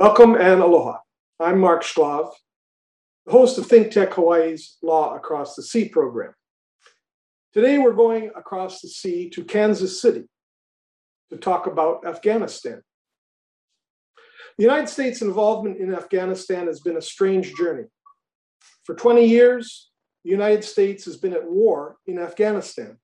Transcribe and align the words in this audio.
Welcome 0.00 0.34
and 0.34 0.62
aloha. 0.62 0.96
I'm 1.38 1.60
Mark 1.60 1.82
Shklov, 1.82 2.32
the 3.26 3.32
host 3.32 3.58
of 3.58 3.66
Think 3.66 3.90
Tech 3.90 4.14
Hawaii's 4.14 4.78
Law 4.82 5.14
Across 5.14 5.56
the 5.56 5.62
Sea 5.62 5.90
program. 5.90 6.32
Today 7.52 7.76
we're 7.76 7.92
going 7.92 8.30
across 8.34 8.80
the 8.80 8.88
sea 8.88 9.28
to 9.28 9.44
Kansas 9.44 10.00
City 10.00 10.24
to 11.28 11.36
talk 11.36 11.66
about 11.66 12.06
Afghanistan. 12.06 12.80
The 14.56 14.64
United 14.64 14.88
States' 14.88 15.20
involvement 15.20 15.76
in 15.76 15.94
Afghanistan 15.94 16.66
has 16.66 16.80
been 16.80 16.96
a 16.96 17.02
strange 17.02 17.54
journey. 17.54 17.84
For 18.84 18.94
20 18.94 19.26
years, 19.26 19.90
the 20.24 20.30
United 20.30 20.64
States 20.64 21.04
has 21.04 21.18
been 21.18 21.34
at 21.34 21.44
war 21.44 21.98
in 22.06 22.18
Afghanistan. 22.18 22.96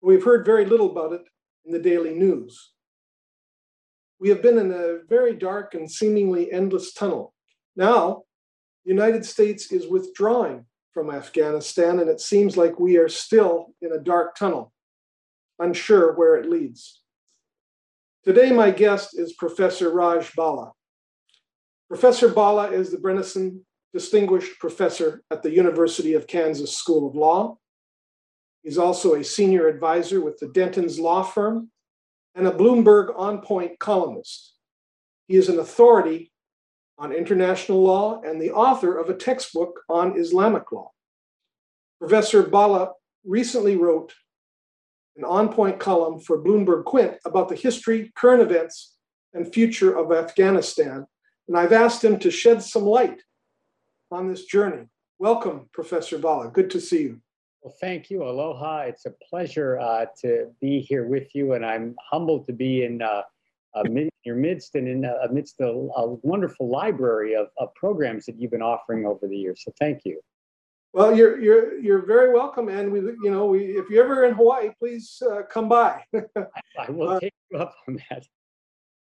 We've 0.00 0.24
heard 0.24 0.46
very 0.46 0.64
little 0.64 0.92
about 0.92 1.12
it 1.12 1.28
in 1.66 1.74
the 1.74 1.78
daily 1.78 2.14
news. 2.14 2.72
We 4.18 4.28
have 4.30 4.42
been 4.42 4.58
in 4.58 4.72
a 4.72 4.98
very 5.08 5.34
dark 5.34 5.74
and 5.74 5.90
seemingly 5.90 6.50
endless 6.50 6.92
tunnel. 6.92 7.34
Now, 7.76 8.22
the 8.84 8.92
United 8.92 9.24
States 9.24 9.70
is 9.70 9.88
withdrawing 9.88 10.64
from 10.92 11.10
Afghanistan, 11.10 12.00
and 12.00 12.08
it 12.08 12.20
seems 12.20 12.56
like 12.56 12.80
we 12.80 12.96
are 12.96 13.08
still 13.08 13.74
in 13.82 13.92
a 13.92 13.98
dark 13.98 14.34
tunnel, 14.34 14.72
unsure 15.58 16.14
where 16.14 16.36
it 16.36 16.48
leads. 16.48 17.02
Today, 18.24 18.50
my 18.50 18.70
guest 18.70 19.18
is 19.18 19.34
Professor 19.34 19.92
Raj 19.92 20.32
Bhala. 20.32 20.72
Professor 21.88 22.28
Bhala 22.30 22.72
is 22.72 22.90
the 22.90 22.96
Brenneisen 22.96 23.60
Distinguished 23.92 24.58
Professor 24.58 25.22
at 25.30 25.42
the 25.42 25.50
University 25.50 26.14
of 26.14 26.26
Kansas 26.26 26.76
School 26.76 27.06
of 27.08 27.14
Law. 27.14 27.58
He's 28.62 28.78
also 28.78 29.14
a 29.14 29.22
senior 29.22 29.68
advisor 29.68 30.20
with 30.20 30.38
the 30.38 30.46
Dentons 30.46 30.98
Law 30.98 31.22
Firm 31.22 31.70
and 32.36 32.46
a 32.46 32.52
Bloomberg 32.52 33.18
On 33.18 33.40
Point 33.40 33.78
columnist. 33.78 34.52
He 35.26 35.36
is 35.36 35.48
an 35.48 35.58
authority 35.58 36.30
on 36.98 37.12
international 37.12 37.82
law 37.82 38.20
and 38.22 38.40
the 38.40 38.52
author 38.52 38.96
of 38.96 39.08
a 39.08 39.14
textbook 39.14 39.80
on 39.88 40.18
Islamic 40.18 40.70
law. 40.70 40.92
Professor 41.98 42.42
Bhala 42.42 42.92
recently 43.24 43.76
wrote 43.76 44.14
an 45.16 45.24
on 45.24 45.52
point 45.52 45.80
column 45.80 46.20
for 46.20 46.42
Bloomberg 46.42 46.84
Quint 46.84 47.16
about 47.24 47.48
the 47.48 47.56
history, 47.56 48.12
current 48.14 48.42
events, 48.42 48.96
and 49.32 49.52
future 49.52 49.96
of 49.96 50.12
Afghanistan. 50.12 51.06
And 51.48 51.56
I've 51.56 51.72
asked 51.72 52.04
him 52.04 52.18
to 52.18 52.30
shed 52.30 52.62
some 52.62 52.84
light 52.84 53.22
on 54.10 54.28
this 54.28 54.44
journey. 54.44 54.86
Welcome, 55.18 55.70
Professor 55.72 56.18
Bhala. 56.18 56.52
Good 56.52 56.70
to 56.70 56.80
see 56.80 57.02
you. 57.02 57.20
Well, 57.66 57.74
thank 57.80 58.10
you. 58.10 58.22
Aloha. 58.22 58.82
It's 58.82 59.06
a 59.06 59.10
pleasure 59.28 59.76
uh, 59.80 60.06
to 60.20 60.52
be 60.60 60.78
here 60.78 61.08
with 61.08 61.34
you, 61.34 61.54
and 61.54 61.66
I'm 61.66 61.96
humbled 62.00 62.46
to 62.46 62.52
be 62.52 62.84
in 62.84 63.02
uh, 63.02 63.22
uh, 63.74 63.82
mid, 63.90 64.08
your 64.22 64.36
midst 64.36 64.76
and 64.76 64.86
in 64.86 65.04
uh, 65.04 65.14
amidst 65.28 65.58
a, 65.58 65.66
a, 65.66 66.10
wonderful 66.22 66.70
library 66.70 67.34
of, 67.34 67.48
of 67.58 67.74
programs 67.74 68.24
that 68.26 68.38
you've 68.38 68.52
been 68.52 68.62
offering 68.62 69.04
over 69.04 69.26
the 69.26 69.36
years. 69.36 69.64
So, 69.64 69.72
thank 69.80 70.02
you. 70.04 70.20
Well, 70.92 71.16
you're 71.16 71.40
you're 71.40 71.76
you're 71.80 72.06
very 72.06 72.32
welcome, 72.32 72.68
and 72.68 72.92
we 72.92 73.00
you 73.00 73.32
know 73.32 73.46
we 73.46 73.64
if 73.76 73.90
you're 73.90 74.04
ever 74.04 74.26
in 74.26 74.34
Hawaii, 74.34 74.70
please 74.78 75.20
uh, 75.28 75.42
come 75.50 75.68
by. 75.68 76.04
I 76.14 76.88
will 76.90 77.08
uh, 77.08 77.18
take 77.18 77.34
you 77.50 77.58
up 77.58 77.74
on 77.88 77.98
that. 78.10 78.26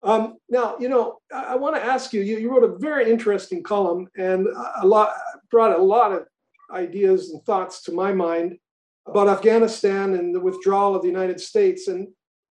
Um, 0.05 0.37
now, 0.49 0.77
you 0.79 0.89
know, 0.89 1.19
I, 1.35 1.55
I 1.55 1.57
want 1.57 1.75
to 1.75 1.83
ask 1.83 2.13
you, 2.13 2.21
you. 2.21 2.39
You 2.39 2.53
wrote 2.53 2.63
a 2.63 2.79
very 2.79 3.11
interesting 3.11 3.65
column, 3.65 4.07
and 4.17 4.47
a 4.81 4.87
lot 4.87 5.15
brought 5.51 5.77
a 5.77 5.83
lot 5.83 6.13
of 6.13 6.27
ideas 6.73 7.31
and 7.31 7.43
thoughts 7.45 7.83
to 7.83 7.93
my 7.93 8.13
mind 8.13 8.59
about 9.07 9.29
Afghanistan 9.29 10.15
and 10.15 10.35
the 10.35 10.41
withdrawal 10.41 10.95
of 10.95 11.03
the 11.03 11.09
United 11.09 11.41
States. 11.41 11.89
And 11.89 12.09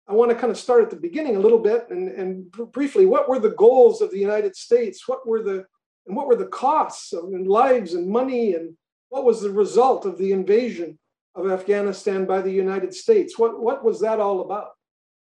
I 0.08 0.14
want 0.14 0.32
to 0.32 0.36
kind 0.36 0.52
of 0.52 0.58
start 0.58 0.84
at 0.84 0.90
the 0.90 0.96
beginning 0.96 1.36
a 1.36 1.40
little 1.40 1.60
bit 1.60 1.90
and, 1.90 2.10
and 2.10 2.52
briefly, 2.52 3.06
what 3.06 3.30
were 3.30 3.40
the 3.40 3.56
goals 3.56 4.02
of 4.02 4.12
the 4.12 4.20
United 4.20 4.56
States? 4.56 5.08
What 5.08 5.28
were 5.28 5.42
the 5.42 5.66
and 6.08 6.16
what 6.16 6.28
were 6.28 6.36
the 6.36 6.48
costs 6.48 7.14
of 7.14 7.26
and 7.26 7.48
lives 7.48 7.94
and 7.94 8.10
money 8.10 8.56
and 8.56 8.76
what 9.10 9.24
was 9.24 9.42
the 9.42 9.52
result 9.52 10.06
of 10.06 10.18
the 10.18 10.32
invasion 10.32 10.98
of 11.36 11.50
Afghanistan 11.50 12.26
by 12.26 12.42
the 12.42 12.52
United 12.52 12.94
States? 12.94 13.38
What 13.38 13.62
what 13.62 13.84
was 13.84 14.02
that 14.02 14.20
all 14.20 14.42
about? 14.42 14.72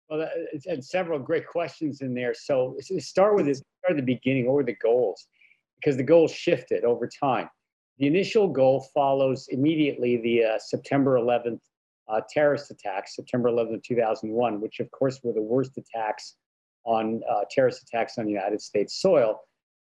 Well, 0.09 0.23
uh, 0.23 0.59
and 0.67 0.85
several 0.85 1.19
great 1.19 1.47
questions 1.47 2.01
in 2.01 2.15
there. 2.15 2.35
So 2.35 2.77
start 2.99 3.37
with 3.37 3.47
this, 3.47 3.63
start 3.83 3.99
at 3.99 4.05
the 4.05 4.15
beginning. 4.15 4.47
What 4.47 4.55
were 4.55 4.65
the 4.65 4.77
goals? 4.77 5.27
Because 5.77 5.97
the 5.97 6.03
goals 6.03 6.33
shifted 6.33 6.85
over 6.85 7.09
time. 7.09 7.49
The 7.99 8.07
initial 8.07 8.49
goal 8.49 8.89
follows 8.93 9.47
immediately 9.51 10.17
the 10.17 10.45
uh, 10.45 10.59
September 10.59 11.17
11th 11.17 11.61
uh, 12.09 12.21
terrorist 12.29 12.71
attacks, 12.71 13.15
September 13.15 13.51
11th, 13.51 13.85
2001, 13.85 14.61
which 14.61 14.81
of 14.81 14.91
course 14.91 15.21
were 15.23 15.33
the 15.33 15.43
worst 15.43 15.79
attacks 15.79 16.35
on 16.85 17.23
uh, 17.31 17.43
terrorist 17.51 17.83
attacks 17.83 18.19
on 18.19 18.29
United 18.29 18.61
States 18.61 19.01
soil 19.01 19.41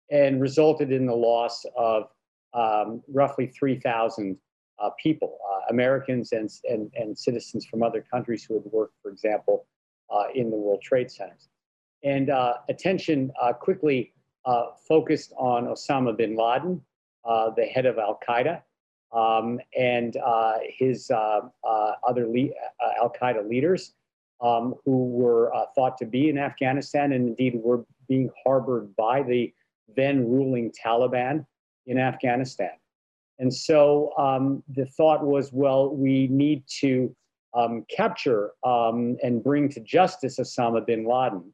and 0.10 0.42
resulted 0.42 0.92
in 0.92 1.06
the 1.06 1.14
loss 1.14 1.66
of 1.76 2.06
um, 2.54 3.04
roughly 3.10 3.48
3,000 3.48 4.38
uh, 4.80 4.90
people, 5.02 5.38
uh, 5.52 5.62
Americans 5.70 6.32
and, 6.32 6.50
and, 6.64 6.90
and 6.96 7.18
citizens 7.18 7.66
from 7.66 7.84
other 7.84 8.04
countries 8.10 8.46
who 8.46 8.54
had 8.56 8.64
worked, 8.72 8.96
for 9.02 9.12
example, 9.12 9.68
uh, 10.10 10.24
in 10.34 10.50
the 10.50 10.56
World 10.56 10.82
Trade 10.82 11.12
Centers. 11.12 11.50
And 12.04 12.32
attention 12.70 13.32
quickly 13.60 14.14
focused 14.88 15.34
on 15.38 15.66
Osama 15.66 16.16
bin 16.16 16.38
Laden, 16.38 16.80
uh, 16.80 16.97
the 17.56 17.66
head 17.66 17.86
of 17.86 17.98
Al 17.98 18.20
Qaeda, 18.28 18.62
um, 19.12 19.60
and 19.78 20.18
uh, 20.18 20.54
his 20.68 21.10
uh, 21.12 21.42
uh 21.64 21.92
other 22.08 22.28
le- 22.28 22.50
uh, 22.84 23.02
Al 23.02 23.12
Qaeda 23.12 23.48
leaders 23.48 23.94
um, 24.42 24.76
who 24.86 25.06
were 25.06 25.54
uh, 25.56 25.66
thought 25.76 25.98
to 25.98 26.06
be 26.06 26.30
in 26.30 26.38
Afghanistan 26.38 27.12
and 27.14 27.30
indeed 27.30 27.60
were 27.64 27.86
being 28.08 28.30
harbored 28.46 28.96
by 28.96 29.24
the 29.24 29.54
then 29.96 30.30
ruling 30.30 30.72
Taliban 30.72 31.46
in 31.86 31.98
Afghanistan. 31.98 32.72
And 33.40 33.54
so 33.54 34.14
um, 34.18 34.64
the 34.76 34.86
thought 34.86 35.24
was 35.24 35.54
well, 35.54 35.96
we 35.96 36.28
need 36.28 36.64
to 36.82 37.16
um, 37.54 37.86
capture 37.90 38.52
um, 38.64 39.18
and 39.24 39.44
bring 39.44 39.70
to 39.70 39.80
justice 39.80 40.38
Osama 40.40 40.86
bin 40.86 41.08
Laden. 41.08 41.54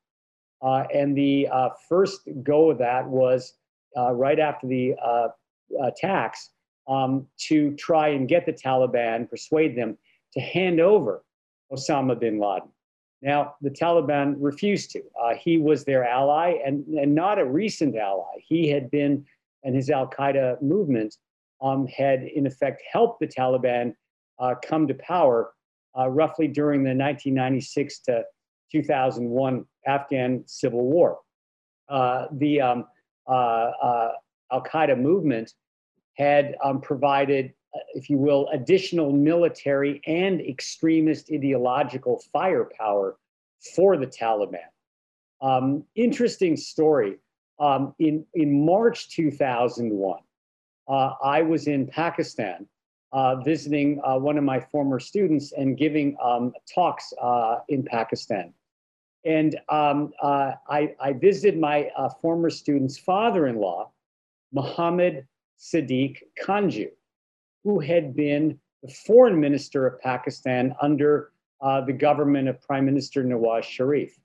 and 0.62 1.16
the 1.16 1.48
first 1.88 2.28
go 2.42 2.72
of 2.72 2.78
that 2.80 3.08
was 3.08 3.54
right 3.96 4.40
after 4.40 4.68
the 4.68 4.96
attacks 5.84 6.50
um, 6.88 7.28
to 7.38 7.76
try 7.76 8.10
and 8.10 8.28
get 8.28 8.46
the 8.46 8.54
Taliban, 8.54 9.30
persuade 9.30 9.76
them 9.78 9.98
to 10.34 10.40
hand 10.40 10.80
over 10.80 11.24
Osama 11.72 12.20
bin 12.20 12.40
Laden. 12.40 12.70
Now, 13.22 13.56
the 13.62 13.70
Taliban 13.70 14.36
refused 14.38 14.92
to. 14.92 15.02
Uh, 15.22 15.36
he 15.36 15.58
was 15.58 15.86
their 15.86 16.04
ally 16.04 16.56
and, 16.66 16.86
and 16.88 17.16
not 17.16 17.40
a 17.40 17.46
recent 17.46 17.96
ally. 17.96 18.34
He 18.46 18.68
had 18.68 18.92
been, 18.92 19.26
and 19.64 19.74
his 19.74 19.90
Al 19.90 20.10
Qaeda 20.10 20.62
movement 20.62 21.16
um, 21.62 21.88
had, 21.88 22.24
in 22.24 22.46
effect, 22.46 22.84
helped 22.92 23.22
the 23.22 23.28
Taliban 23.28 23.94
uh, 24.40 24.56
come 24.66 24.88
to 24.88 24.94
power 24.96 25.54
uh, 25.98 26.10
roughly 26.10 26.48
during 26.50 26.84
the 26.84 26.90
1996 26.90 28.00
to 28.00 28.24
2001 28.72 29.66
Afghan 29.88 30.44
civil 30.46 30.82
war. 30.82 31.20
Uh, 31.88 32.26
the 32.34 32.60
um, 32.60 32.86
uh, 33.30 33.72
uh, 33.82 34.12
Al 34.54 34.64
Qaeda 34.64 35.00
movement 35.00 35.54
had 36.16 36.56
um, 36.64 36.80
provided, 36.80 37.54
uh, 37.76 37.80
if 37.96 38.10
you 38.10 38.18
will, 38.18 38.48
additional 38.54 39.12
military 39.12 40.02
and 40.06 40.40
extremist 40.42 41.32
ideological 41.34 42.22
firepower 42.32 43.18
for 43.76 43.98
the 43.98 44.08
Taliban. 44.08 44.70
Um, 45.42 45.84
interesting 45.96 46.56
story. 46.56 47.18
Um, 47.60 47.94
in, 48.00 48.26
in 48.34 48.66
March 48.66 49.10
2001, 49.10 50.20
uh, 50.88 51.14
I 51.24 51.42
was 51.42 51.68
in 51.68 51.88
Pakistan 51.88 52.68
uh, 53.14 53.36
visiting 53.36 54.02
uh, 54.04 54.18
one 54.18 54.38
of 54.38 54.44
my 54.44 54.60
former 54.60 55.00
students 55.00 55.54
and 55.54 55.78
giving 55.78 56.18
um, 56.22 56.52
talks 56.74 57.14
uh, 57.22 57.58
in 57.70 57.84
Pakistan. 57.84 58.54
And 59.24 59.58
um, 59.70 60.12
uh, 60.22 60.54
I, 60.68 60.96
I, 61.00 61.14
visited 61.14 61.58
my 61.58 61.90
former 62.22 62.50
student's 62.50 62.98
father 62.98 63.48
in 63.48 63.58
law, 63.58 63.93
Muhammad 64.54 65.28
Sadiq 65.60 66.18
Kanju, 66.42 66.90
who 67.64 67.80
had 67.80 68.16
been 68.16 68.60
the 68.84 68.92
foreign 68.92 69.40
minister 69.40 69.88
of 69.88 70.00
Pakistan 70.02 70.76
under 70.82 71.32
uh, 71.62 71.82
the 71.82 71.94
government 71.94 72.48
of 72.50 72.62
Prime 72.62 72.86
Minister 72.86 73.24
Nawaz 73.24 73.64
Sharif. 73.64 74.20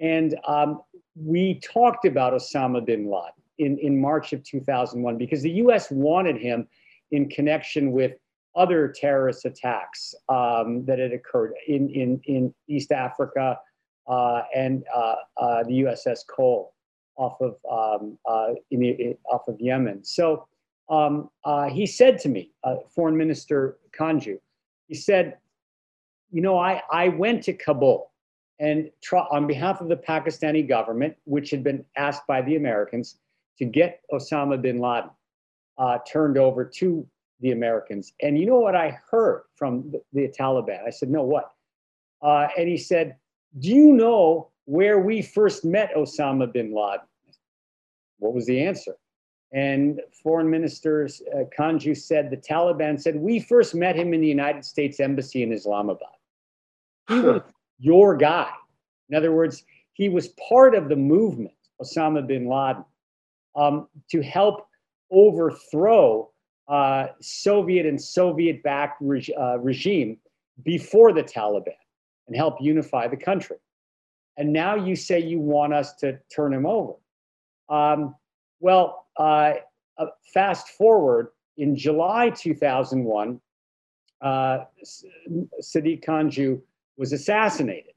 And 0.00 0.36
um, 0.46 0.80
we 1.14 1.60
talked 1.60 2.06
about 2.06 2.32
Osama 2.32 2.84
bin 2.84 3.10
Laden 3.10 3.32
in, 3.58 3.78
in 3.78 4.00
March 4.00 4.32
of 4.32 4.42
2001 4.42 5.18
because 5.18 5.42
the 5.42 5.50
US 5.50 5.90
wanted 5.90 6.36
him 6.36 6.66
in 7.12 7.28
connection 7.28 7.92
with 7.92 8.12
other 8.56 8.88
terrorist 8.88 9.44
attacks 9.44 10.14
um, 10.28 10.84
that 10.86 10.98
had 10.98 11.12
occurred 11.12 11.52
in, 11.68 11.88
in, 11.90 12.20
in 12.24 12.54
East 12.68 12.92
Africa 12.92 13.58
uh, 14.06 14.42
and 14.54 14.84
uh, 14.94 15.14
uh 15.40 15.62
the 15.64 15.82
USS 15.82 16.20
Cole 16.28 16.73
off 17.16 17.40
of, 17.40 17.56
um, 17.70 18.18
uh, 18.28 18.54
in, 18.70 18.82
in, 18.82 19.16
off 19.30 19.48
of 19.48 19.60
Yemen. 19.60 20.04
So 20.04 20.46
um, 20.88 21.30
uh, 21.44 21.68
he 21.68 21.86
said 21.86 22.18
to 22.20 22.28
me, 22.28 22.50
uh, 22.64 22.76
Foreign 22.94 23.16
Minister 23.16 23.78
Kanju, 23.98 24.38
he 24.88 24.94
said, 24.94 25.38
you 26.30 26.42
know, 26.42 26.58
I, 26.58 26.82
I 26.90 27.08
went 27.08 27.42
to 27.44 27.52
Kabul 27.52 28.10
and 28.58 28.90
try, 29.02 29.20
on 29.30 29.46
behalf 29.46 29.80
of 29.80 29.88
the 29.88 29.96
Pakistani 29.96 30.66
government, 30.68 31.16
which 31.24 31.50
had 31.50 31.64
been 31.64 31.84
asked 31.96 32.26
by 32.26 32.42
the 32.42 32.56
Americans 32.56 33.18
to 33.58 33.64
get 33.64 34.00
Osama 34.12 34.60
bin 34.60 34.80
Laden 34.80 35.10
uh, 35.78 35.98
turned 36.06 36.38
over 36.38 36.64
to 36.64 37.06
the 37.40 37.52
Americans. 37.52 38.12
And 38.22 38.38
you 38.38 38.46
know 38.46 38.58
what 38.58 38.76
I 38.76 38.98
heard 39.10 39.42
from 39.56 39.90
the, 39.90 40.02
the 40.12 40.28
Taliban? 40.28 40.86
I 40.86 40.90
said, 40.90 41.10
No, 41.10 41.22
what? 41.22 41.52
Uh, 42.22 42.48
and 42.56 42.68
he 42.68 42.76
said, 42.76 43.16
Do 43.58 43.70
you 43.70 43.92
know 43.92 44.50
where 44.66 44.98
we 44.98 45.22
first 45.22 45.64
met 45.64 45.94
Osama 45.94 46.52
bin 46.52 46.74
Laden? 46.74 47.06
What 48.18 48.34
was 48.34 48.46
the 48.46 48.64
answer? 48.64 48.96
And 49.52 50.00
Foreign 50.22 50.50
Minister 50.50 51.04
uh, 51.32 51.44
Kanju 51.56 51.96
said, 51.96 52.30
The 52.30 52.36
Taliban 52.36 53.00
said, 53.00 53.16
We 53.16 53.38
first 53.38 53.74
met 53.74 53.94
him 53.94 54.12
in 54.12 54.20
the 54.20 54.26
United 54.26 54.64
States 54.64 54.98
Embassy 54.98 55.42
in 55.42 55.52
Islamabad. 55.52 56.08
He 57.08 57.20
was 57.20 57.42
your 57.78 58.16
guy. 58.16 58.50
In 59.10 59.16
other 59.16 59.32
words, 59.32 59.64
he 59.92 60.08
was 60.08 60.28
part 60.48 60.74
of 60.74 60.88
the 60.88 60.96
movement, 60.96 61.54
Osama 61.80 62.26
bin 62.26 62.48
Laden, 62.48 62.84
um, 63.54 63.88
to 64.10 64.22
help 64.22 64.66
overthrow 65.10 66.30
uh, 66.68 67.08
Soviet 67.20 67.86
and 67.86 68.00
Soviet 68.00 68.62
backed 68.62 69.00
reg- 69.00 69.30
uh, 69.38 69.58
regime 69.58 70.18
before 70.64 71.12
the 71.12 71.22
Taliban 71.22 71.76
and 72.26 72.36
help 72.36 72.56
unify 72.60 73.06
the 73.06 73.16
country. 73.16 73.56
And 74.36 74.52
now 74.52 74.74
you 74.74 74.96
say 74.96 75.20
you 75.20 75.38
want 75.38 75.72
us 75.72 75.94
to 75.96 76.18
turn 76.34 76.52
him 76.52 76.66
over. 76.66 76.94
Um, 77.68 78.14
well, 78.60 79.06
uh, 79.16 79.54
uh 79.98 80.06
fast 80.32 80.70
forward 80.70 81.28
in 81.56 81.76
July 81.76 82.30
2001, 82.30 83.40
uh, 84.20 84.58
Sadiq 85.62 86.04
Kanju 86.04 86.60
was 86.96 87.12
assassinated 87.12 87.92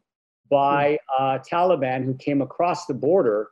by 0.50 0.98
uh, 1.18 1.40
Taliban 1.40 2.06
who 2.06 2.14
came 2.16 2.42
across 2.42 2.86
the 2.86 2.94
border 2.94 3.50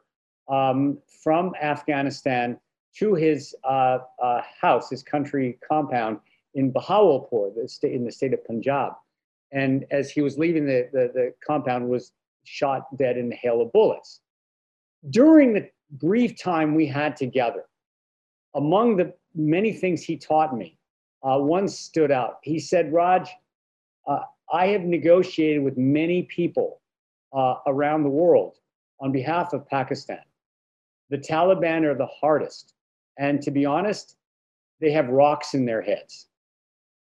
um, 0.48 1.00
from 1.24 1.54
Afghanistan 1.62 2.58
to 2.98 3.16
his 3.16 3.56
uh, 3.64 4.00
uh, 4.24 4.42
house, 4.62 4.90
his 4.90 5.04
country 5.04 5.58
compound 5.68 6.20
in 6.54 6.72
Bahawalpur, 6.72 7.54
the 7.56 7.68
state, 7.68 7.94
in 7.94 8.06
the 8.06 8.12
state 8.12 8.34
of 8.34 8.46
Punjab. 8.46 8.94
And 9.52 9.86
as 9.92 10.10
he 10.10 10.22
was 10.22 10.38
leaving 10.38 10.66
the, 10.66 10.90
the, 10.92 11.12
the 11.14 11.34
compound, 11.46 11.90
was 11.90 12.12
shot 12.46 12.96
dead 12.98 13.18
in 13.18 13.32
a 13.32 13.36
hail 13.36 13.62
of 13.62 13.72
bullets. 13.72 14.22
During 15.10 15.54
the 15.54 15.70
brief 15.92 16.40
time 16.42 16.76
we 16.76 16.88
had 16.88 17.16
together, 17.16 17.66
among 18.56 18.98
the 18.98 19.14
many 19.36 19.74
things 19.74 20.04
he 20.04 20.18
taught 20.18 20.56
me, 20.56 20.78
uh, 21.24 21.38
one 21.40 21.68
stood 21.68 22.12
out. 22.12 22.40
He 22.44 22.60
said, 22.60 22.94
Raj, 22.94 23.30
uh, 24.08 24.20
I 24.52 24.68
have 24.68 24.82
negotiated 24.82 25.64
with 25.64 25.78
many 25.78 26.24
people 26.24 26.82
uh, 27.34 27.56
around 27.68 28.04
the 28.04 28.10
world 28.10 28.58
on 29.00 29.12
behalf 29.12 29.54
of 29.54 29.68
Pakistan. 29.68 30.22
The 31.10 31.18
Taliban 31.18 31.84
are 31.84 31.96
the 31.96 32.08
hardest. 32.08 32.74
And 33.18 33.42
to 33.42 33.52
be 33.52 33.66
honest, 33.66 34.18
they 34.82 34.92
have 34.92 35.08
rocks 35.10 35.54
in 35.54 35.66
their 35.66 35.82
heads, 35.82 36.28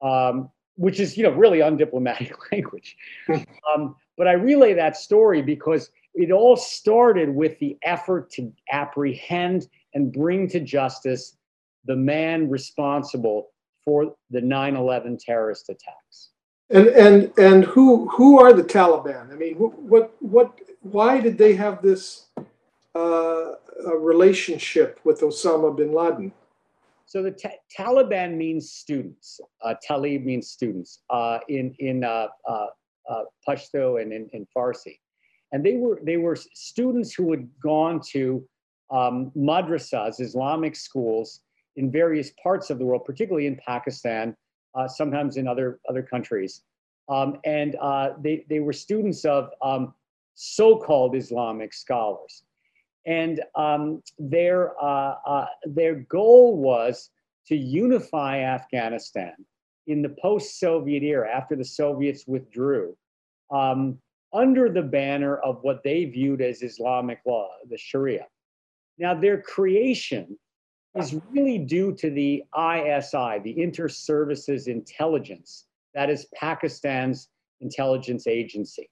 um, 0.01 0.49
which 0.75 0.99
is, 0.99 1.17
you 1.17 1.23
know, 1.23 1.31
really 1.31 1.59
undiplomatic 1.59 2.33
language. 2.51 2.95
um, 3.75 3.95
but 4.17 4.27
I 4.27 4.33
relay 4.33 4.73
that 4.73 4.97
story 4.97 5.41
because 5.41 5.89
it 6.13 6.31
all 6.31 6.57
started 6.57 7.29
with 7.29 7.57
the 7.59 7.77
effort 7.83 8.29
to 8.31 8.51
apprehend 8.71 9.67
and 9.93 10.11
bring 10.11 10.49
to 10.49 10.59
justice 10.59 11.37
the 11.85 11.95
man 11.95 12.49
responsible 12.49 13.51
for 13.85 14.15
the 14.31 14.41
9/11 14.41 15.17
terrorist 15.23 15.69
attacks. 15.69 16.29
And 16.69 16.87
and 16.87 17.31
and 17.37 17.63
who 17.63 18.09
who 18.09 18.39
are 18.39 18.51
the 18.51 18.63
Taliban? 18.63 19.31
I 19.31 19.35
mean, 19.35 19.55
what 19.55 20.11
what 20.21 20.59
why 20.81 21.21
did 21.21 21.37
they 21.37 21.53
have 21.55 21.81
this 21.81 22.25
uh, 22.95 23.51
relationship 23.95 24.99
with 25.03 25.21
Osama 25.21 25.75
bin 25.75 25.93
Laden? 25.93 26.33
So 27.05 27.23
the 27.23 27.31
ta- 27.31 27.61
Taliban 27.77 28.35
means 28.35 28.71
students. 28.71 29.39
Uh, 29.63 29.75
Talib 29.81 30.25
means 30.25 30.49
students 30.49 30.99
uh, 31.09 31.39
in 31.47 31.73
in 31.79 32.03
uh, 33.09 33.13
uh, 33.13 33.19
uh, 33.19 33.23
Pashto 33.47 34.01
and 34.01 34.13
in, 34.13 34.47
Farsi, 34.55 34.99
and 35.51 35.65
they 35.65 35.75
were 35.75 35.99
they 36.03 36.17
were 36.17 36.35
students 36.35 37.13
who 37.13 37.31
had 37.31 37.47
gone 37.61 38.01
to 38.11 38.47
um, 38.89 39.31
madrasas, 39.35 40.19
Islamic 40.19 40.75
schools 40.75 41.41
in 41.75 41.91
various 41.91 42.31
parts 42.41 42.69
of 42.69 42.79
the 42.79 42.85
world, 42.85 43.03
particularly 43.05 43.47
in 43.47 43.59
Pakistan, 43.65 44.35
uh, 44.75 44.87
sometimes 44.87 45.37
in 45.37 45.47
other 45.47 45.79
other 45.89 46.03
countries, 46.03 46.63
um, 47.09 47.37
and 47.45 47.75
they 48.21 48.45
they 48.49 48.59
were 48.59 48.73
students 48.73 49.25
of 49.25 49.49
um, 49.61 49.93
so-called 50.35 51.15
Islamic 51.15 51.73
scholars. 51.73 52.43
And 53.05 53.41
um, 53.55 54.03
their 54.19 54.73
uh, 54.83 55.15
uh, 55.25 55.45
their 55.63 55.95
goal 55.95 56.57
was 56.57 57.09
to 57.47 57.55
unify 57.55 58.39
Afghanistan 58.39 59.33
in 59.87 60.01
the 60.01 60.15
post-Soviet 60.21 61.03
era 61.03 61.29
after 61.29 61.55
the 61.55 61.65
Soviets 61.65 62.27
withdrew, 62.27 62.95
um, 63.51 63.97
under 64.33 64.69
the 64.69 64.81
banner 64.81 65.37
of 65.37 65.59
what 65.61 65.83
they 65.83 66.05
viewed 66.05 66.41
as 66.41 66.61
Islamic 66.61 67.19
law, 67.25 67.49
the 67.69 67.77
Sharia. 67.77 68.27
Now, 68.97 69.13
their 69.13 69.41
creation 69.41 70.37
is 70.95 71.15
really 71.29 71.59
due 71.59 71.93
to 71.93 72.09
the 72.09 72.43
ISI, 72.57 73.39
the 73.43 73.53
Inter 73.61 73.87
Services 73.87 74.67
Intelligence, 74.67 75.65
that 75.93 76.09
is 76.09 76.27
Pakistan's 76.35 77.29
intelligence 77.61 78.27
agency. 78.27 78.89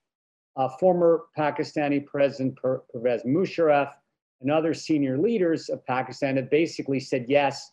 Uh, 0.55 0.69
former 0.79 1.23
Pakistani 1.37 2.05
President 2.05 2.57
Pervez 2.57 3.23
Musharraf 3.23 3.91
and 4.41 4.51
other 4.51 4.73
senior 4.73 5.17
leaders 5.17 5.69
of 5.69 5.85
Pakistan 5.85 6.37
have 6.37 6.49
basically 6.49 6.99
said, 6.99 7.25
yes, 7.27 7.71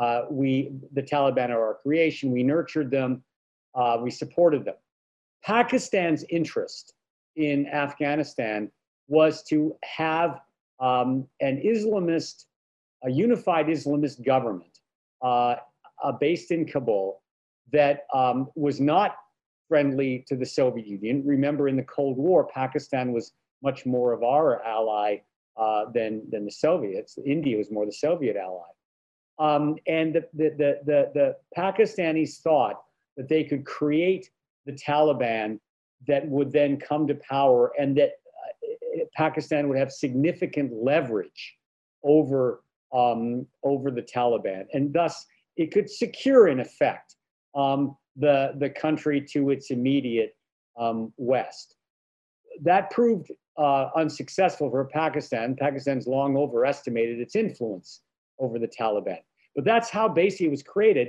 uh, 0.00 0.24
we, 0.30 0.72
the 0.94 1.02
Taliban 1.02 1.50
are 1.50 1.62
our 1.62 1.78
creation, 1.82 2.32
we 2.32 2.42
nurtured 2.42 2.90
them, 2.90 3.22
uh, 3.74 3.98
we 4.00 4.10
supported 4.10 4.64
them. 4.64 4.76
Pakistan's 5.44 6.24
interest 6.30 6.94
in 7.36 7.66
Afghanistan 7.66 8.70
was 9.08 9.42
to 9.44 9.76
have 9.84 10.40
um, 10.80 11.26
an 11.40 11.62
Islamist, 11.64 12.46
a 13.04 13.10
unified 13.10 13.66
Islamist 13.66 14.24
government 14.24 14.78
uh, 15.22 15.56
uh 16.02 16.12
based 16.12 16.50
in 16.50 16.64
Kabul 16.64 17.22
that 17.72 18.06
um, 18.14 18.48
was 18.54 18.80
not 18.80 19.16
friendly 19.68 20.24
to 20.28 20.34
the 20.34 20.46
Soviet 20.46 20.86
Union. 20.86 21.22
Remember, 21.26 21.68
in 21.68 21.76
the 21.76 21.84
Cold 21.84 22.16
War, 22.16 22.46
Pakistan 22.46 23.12
was 23.12 23.32
much 23.62 23.84
more 23.84 24.12
of 24.12 24.22
our 24.22 24.62
ally 24.64 25.18
uh, 25.58 25.84
than, 25.92 26.22
than 26.30 26.46
the 26.46 26.50
Soviets. 26.50 27.18
India 27.24 27.58
was 27.58 27.70
more 27.70 27.84
the 27.84 27.92
Soviet 27.92 28.36
ally. 28.36 28.66
Um, 29.40 29.76
and 29.86 30.14
the, 30.14 30.28
the, 30.34 30.80
the, 30.84 31.10
the, 31.14 31.36
Pakistanis 31.56 32.42
thought 32.42 32.82
that 33.16 33.26
they 33.26 33.42
could 33.42 33.64
create 33.64 34.28
the 34.66 34.72
Taliban 34.72 35.58
that 36.06 36.28
would 36.28 36.52
then 36.52 36.76
come 36.76 37.06
to 37.06 37.14
power 37.14 37.72
and 37.78 37.96
that 37.96 38.10
uh, 38.98 39.04
Pakistan 39.16 39.68
would 39.68 39.78
have 39.78 39.90
significant 39.90 40.72
leverage 40.74 41.56
over, 42.04 42.62
um, 42.92 43.46
over 43.64 43.90
the 43.90 44.02
Taliban. 44.02 44.66
And 44.74 44.92
thus, 44.92 45.24
it 45.56 45.72
could 45.72 45.88
secure, 45.88 46.48
in 46.48 46.60
effect, 46.60 47.16
um, 47.54 47.96
the, 48.16 48.52
the 48.58 48.68
country 48.68 49.22
to 49.32 49.50
its 49.50 49.70
immediate 49.70 50.36
um, 50.78 51.14
west. 51.16 51.76
That 52.62 52.90
proved 52.90 53.32
uh, 53.56 53.88
unsuccessful 53.96 54.70
for 54.70 54.84
Pakistan. 54.84 55.56
Pakistan's 55.56 56.06
long 56.06 56.36
overestimated 56.36 57.20
its 57.20 57.36
influence 57.36 58.02
over 58.38 58.58
the 58.58 58.68
Taliban. 58.68 59.20
But 59.54 59.64
that's 59.64 59.90
how 59.90 60.12
it 60.14 60.50
was 60.50 60.62
created. 60.62 61.08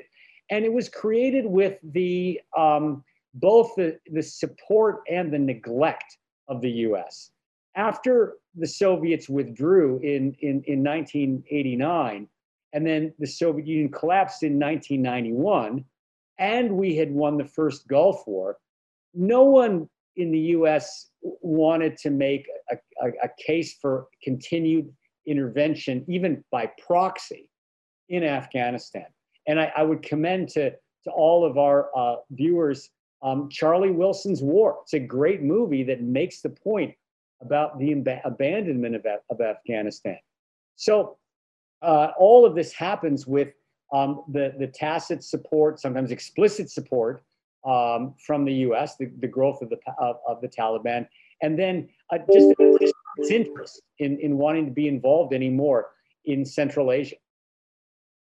And 0.50 0.66
it 0.66 0.74
was 0.74 0.90
created 0.90 1.46
with 1.46 1.78
the 1.84 2.42
um, 2.58 3.04
both 3.36 3.76
the, 3.76 3.98
the 4.12 4.22
support 4.22 5.02
and 5.10 5.32
the 5.32 5.40
neglect 5.40 6.18
of 6.48 6.62
the 6.62 6.72
US. 6.88 7.32
After 7.76 8.36
the 8.56 8.68
Soviets 8.68 9.30
withdrew 9.30 10.00
in, 10.00 10.36
in, 10.42 10.62
in 10.66 10.84
1989, 10.84 12.28
and 12.74 12.86
then 12.86 13.14
the 13.20 13.28
Soviet 13.28 13.68
Union 13.68 13.92
collapsed 13.92 14.44
in 14.44 14.60
1991, 14.60 15.86
and 16.40 16.72
we 16.72 16.96
had 16.96 17.12
won 17.12 17.38
the 17.38 17.46
first 17.46 17.88
Gulf 17.88 18.24
War, 18.28 18.58
no 19.14 19.44
one 19.44 19.90
in 20.18 20.32
the 20.32 20.40
US 20.40 21.10
wanted 21.22 21.98
to 21.98 22.10
make 22.10 22.48
a, 22.72 22.76
a, 23.02 23.10
a, 23.24 23.30
case 23.38 23.78
for 23.82 24.08
continued 24.24 24.92
intervention, 25.26 26.04
even 26.08 26.44
by 26.52 26.70
proxy, 26.86 27.50
in 28.12 28.24
Afghanistan. 28.24 29.06
And 29.48 29.60
I, 29.60 29.72
I 29.76 29.84
would 29.84 30.04
commend 30.04 30.50
to, 30.50 30.72
to 30.72 31.12
all 31.12 31.44
of 31.46 31.58
our 31.58 31.90
uh, 31.96 32.18
viewers 32.32 32.90
um, 33.24 33.50
Charlie 33.50 33.92
Wilson's 33.92 34.42
War. 34.42 34.80
It's 34.84 34.94
a 34.94 35.00
great 35.00 35.42
movie 35.42 35.84
that 35.84 36.02
makes 36.02 36.42
the 36.42 36.50
point 36.50 36.94
about 37.42 37.80
the 37.80 37.94
ab- 37.94 38.22
abandonment 38.26 38.96
of, 38.96 39.06
of 39.30 39.42
Afghanistan. 39.42 40.18
So 40.76 41.18
uh, 41.82 42.10
all 42.18 42.46
of 42.46 42.54
this 42.54 42.74
happens 42.74 43.26
with 43.26 43.50
um, 43.94 44.24
the, 44.28 44.54
the 44.60 44.68
tacit 44.68 45.24
support, 45.24 45.80
sometimes 45.80 46.12
explicit 46.12 46.70
support 46.70 47.24
um, 47.66 48.14
from 48.26 48.46
the 48.46 48.54
U.S., 48.54 48.98
the, 48.98 49.12
the 49.20 49.28
growth 49.28 49.62
of 49.62 49.70
the 49.70 49.78
of, 50.00 50.18
of, 50.28 50.42
the 50.42 50.48
Taliban, 50.48 51.08
and 51.42 51.58
then 51.58 51.90
uh, 52.12 52.18
just 52.32 52.54
its 52.58 53.32
interest 53.32 53.82
in, 54.00 54.20
in 54.20 54.38
wanting 54.38 54.66
to 54.66 54.72
be 54.72 54.88
involved 54.88 55.34
anymore 55.34 55.92
in 56.26 56.46
Central 56.46 56.92
Asia. 56.92 57.16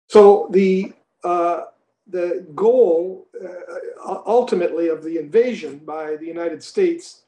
So 0.09 0.47
the 0.51 0.93
uh, 1.23 1.65
the 2.07 2.45
goal 2.55 3.27
uh, 3.39 4.21
ultimately 4.25 4.87
of 4.89 5.03
the 5.03 5.19
invasion 5.19 5.77
by 5.85 6.15
the 6.15 6.25
United 6.25 6.63
States 6.63 7.23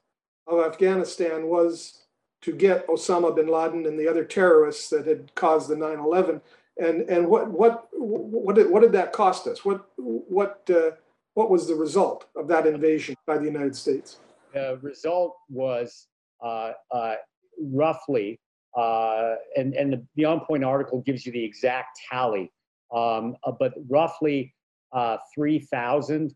of 0.47 0.65
Afghanistan 0.65 1.45
was 1.45 2.01
to 2.41 2.51
get 2.51 2.88
Osama 2.88 3.35
bin 3.35 3.47
Laden 3.47 3.85
and 3.85 4.00
the 4.00 4.07
other 4.07 4.25
terrorists 4.25 4.89
that 4.89 5.05
had 5.05 5.33
caused 5.35 5.69
the 5.69 5.75
9/11. 5.75 6.41
And 6.79 7.07
and 7.07 7.27
what 7.27 7.51
what 7.51 7.88
what 7.93 8.55
did, 8.55 8.71
what 8.71 8.81
did 8.81 8.93
that 8.93 9.13
cost 9.13 9.45
us? 9.45 9.63
What 9.63 9.85
what 9.97 10.67
uh, 10.69 10.91
what 11.35 11.51
was 11.51 11.67
the 11.67 11.75
result 11.75 12.25
of 12.35 12.47
that 12.47 12.65
invasion 12.65 13.15
by 13.27 13.38
the 13.38 13.45
United 13.45 13.75
States? 13.75 14.17
The 14.53 14.79
result 14.81 15.38
was 15.50 16.07
uh, 16.43 16.71
uh, 16.89 17.15
roughly, 17.61 18.39
uh, 18.75 19.35
and 19.55 19.75
and 19.75 20.07
the, 20.15 20.25
On 20.25 20.39
Point 20.39 20.63
article 20.63 21.01
gives 21.01 21.27
you 21.27 21.31
the 21.31 21.43
exact 21.43 22.00
tally, 22.09 22.51
um, 22.93 23.36
uh, 23.43 23.51
but 23.51 23.74
roughly 23.89 24.53
uh, 24.93 25.17
3,000 25.33 26.33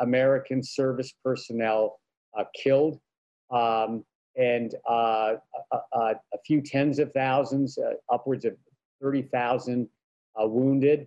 American 0.00 0.62
service 0.62 1.12
personnel 1.22 2.00
killed. 2.54 3.00
Um, 3.50 4.04
and 4.36 4.74
uh, 4.88 5.34
a, 5.72 5.76
a, 5.98 6.14
few 6.44 6.60
tens 6.60 6.98
of 6.98 7.12
thousands, 7.12 7.78
uh, 7.78 7.94
upwards 8.12 8.44
of 8.44 8.56
30,000 9.00 9.88
uh, 10.40 10.46
wounded, 10.46 11.06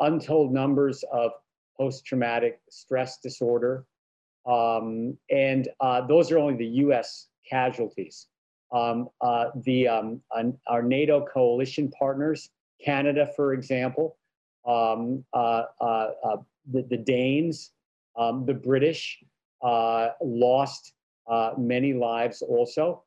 untold 0.00 0.52
numbers 0.52 1.04
of 1.12 1.32
post-traumatic 1.76 2.60
stress 2.70 3.18
disorder. 3.18 3.84
Um, 4.46 5.18
and 5.30 5.68
those 6.08 6.30
are 6.30 6.38
only 6.38 6.56
the 6.56 6.72
US 6.86 7.28
casualties. 7.48 8.28
Um, 8.72 9.08
the, 9.64 9.88
um, 9.88 10.20
our 10.68 10.82
NATO 10.82 11.24
coalition 11.24 11.90
partners, 11.90 12.50
Canada, 12.84 13.30
for 13.34 13.54
example, 13.54 14.16
um, 14.66 15.24
uh, 15.32 15.64
uh, 15.80 16.10
uh, 16.24 16.36
the, 16.70 16.82
the, 16.82 16.96
Danes, 16.96 17.72
um, 18.16 18.44
the 18.46 18.54
British 18.54 19.22
lost 19.62 20.92
uh, 21.26 21.52
many 21.56 21.94
lives 21.94 22.42
also, 22.42 23.02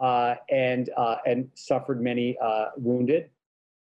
uh, 0.00 0.34
and 0.50 0.90
uh, 0.96 1.16
and 1.26 1.48
suffered 1.54 2.00
many 2.00 2.36
wounded. 2.76 3.30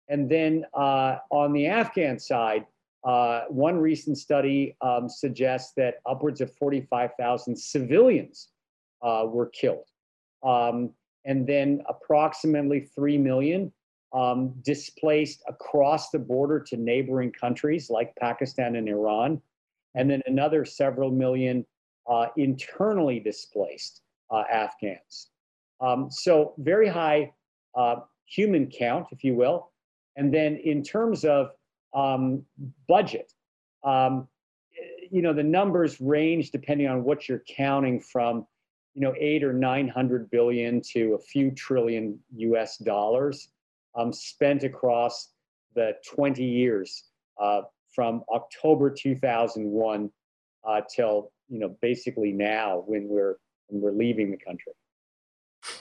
And 0.08 0.30
then 0.30 0.66
on 0.74 1.54
the 1.54 1.68
Afghan 1.68 2.18
side, 2.18 2.66
one 3.04 3.78
recent 3.78 4.18
study 4.18 4.76
um, 4.82 5.08
suggests 5.08 5.74
that 5.78 5.96
upwards 6.08 6.42
of 6.42 6.52
45,000 6.56 7.56
civilians 7.56 8.50
were 9.02 9.52
killed. 9.54 9.86
Um, 10.42 10.92
and 11.26 11.46
then 11.46 11.84
approximately 11.88 12.80
3 12.96 13.18
million 13.18 13.72
um, 14.14 14.54
displaced 14.64 15.44
across 15.48 16.10
the 16.10 16.20
border 16.20 16.60
to 16.60 16.78
neighboring 16.78 17.32
countries 17.32 17.90
like 17.90 18.16
Pakistan 18.16 18.76
and 18.76 18.88
Iran, 18.88 19.42
and 19.96 20.10
then 20.10 20.22
another 20.26 20.66
several 20.66 21.12
million 21.12 21.66
uh, 22.10 22.28
internally 22.38 23.20
displaced 23.20 24.02
uh, 24.32 24.44
Afghans. 24.52 25.30
Um, 25.82 26.10
so 26.10 26.54
very 26.58 26.88
high 26.88 27.32
uh, 27.76 27.98
human 28.26 28.68
count, 28.68 29.08
if 29.12 29.24
you 29.24 29.36
will. 29.36 29.72
And 30.16 30.34
then 30.34 30.58
in 30.58 30.84
terms 30.84 31.24
of 31.24 31.52
um, 31.94 32.44
budget, 32.88 33.32
um, 33.84 34.28
you 35.12 35.22
know, 35.22 35.34
the 35.34 35.44
numbers 35.44 36.00
range 36.02 36.52
depending 36.52 36.88
on 36.88 37.04
what 37.04 37.30
you're 37.30 37.44
counting 37.48 38.00
from, 38.00 38.46
you 38.94 39.02
know, 39.02 39.14
eight 39.18 39.44
or 39.44 39.54
900 39.54 40.30
billion 40.30 40.82
to 40.94 41.14
a 41.14 41.20
few 41.20 41.52
trillion 41.52 42.20
US 42.36 42.78
dollars 42.78 43.50
um, 43.96 44.14
spent 44.14 44.64
across 44.64 45.30
the 45.76 45.94
20 46.14 46.44
years 46.44 47.06
uh, 47.42 47.62
from 47.94 48.24
October 48.34 48.90
2001 48.90 50.10
uh, 50.68 50.82
till 50.94 51.32
you 51.48 51.60
know 51.60 51.76
basically 51.82 52.32
now 52.32 52.84
when 52.86 53.08
we're 53.08 53.38
when 53.68 53.82
we're 53.82 53.92
leaving 53.92 54.32
the 54.32 54.38
country. 54.38 54.74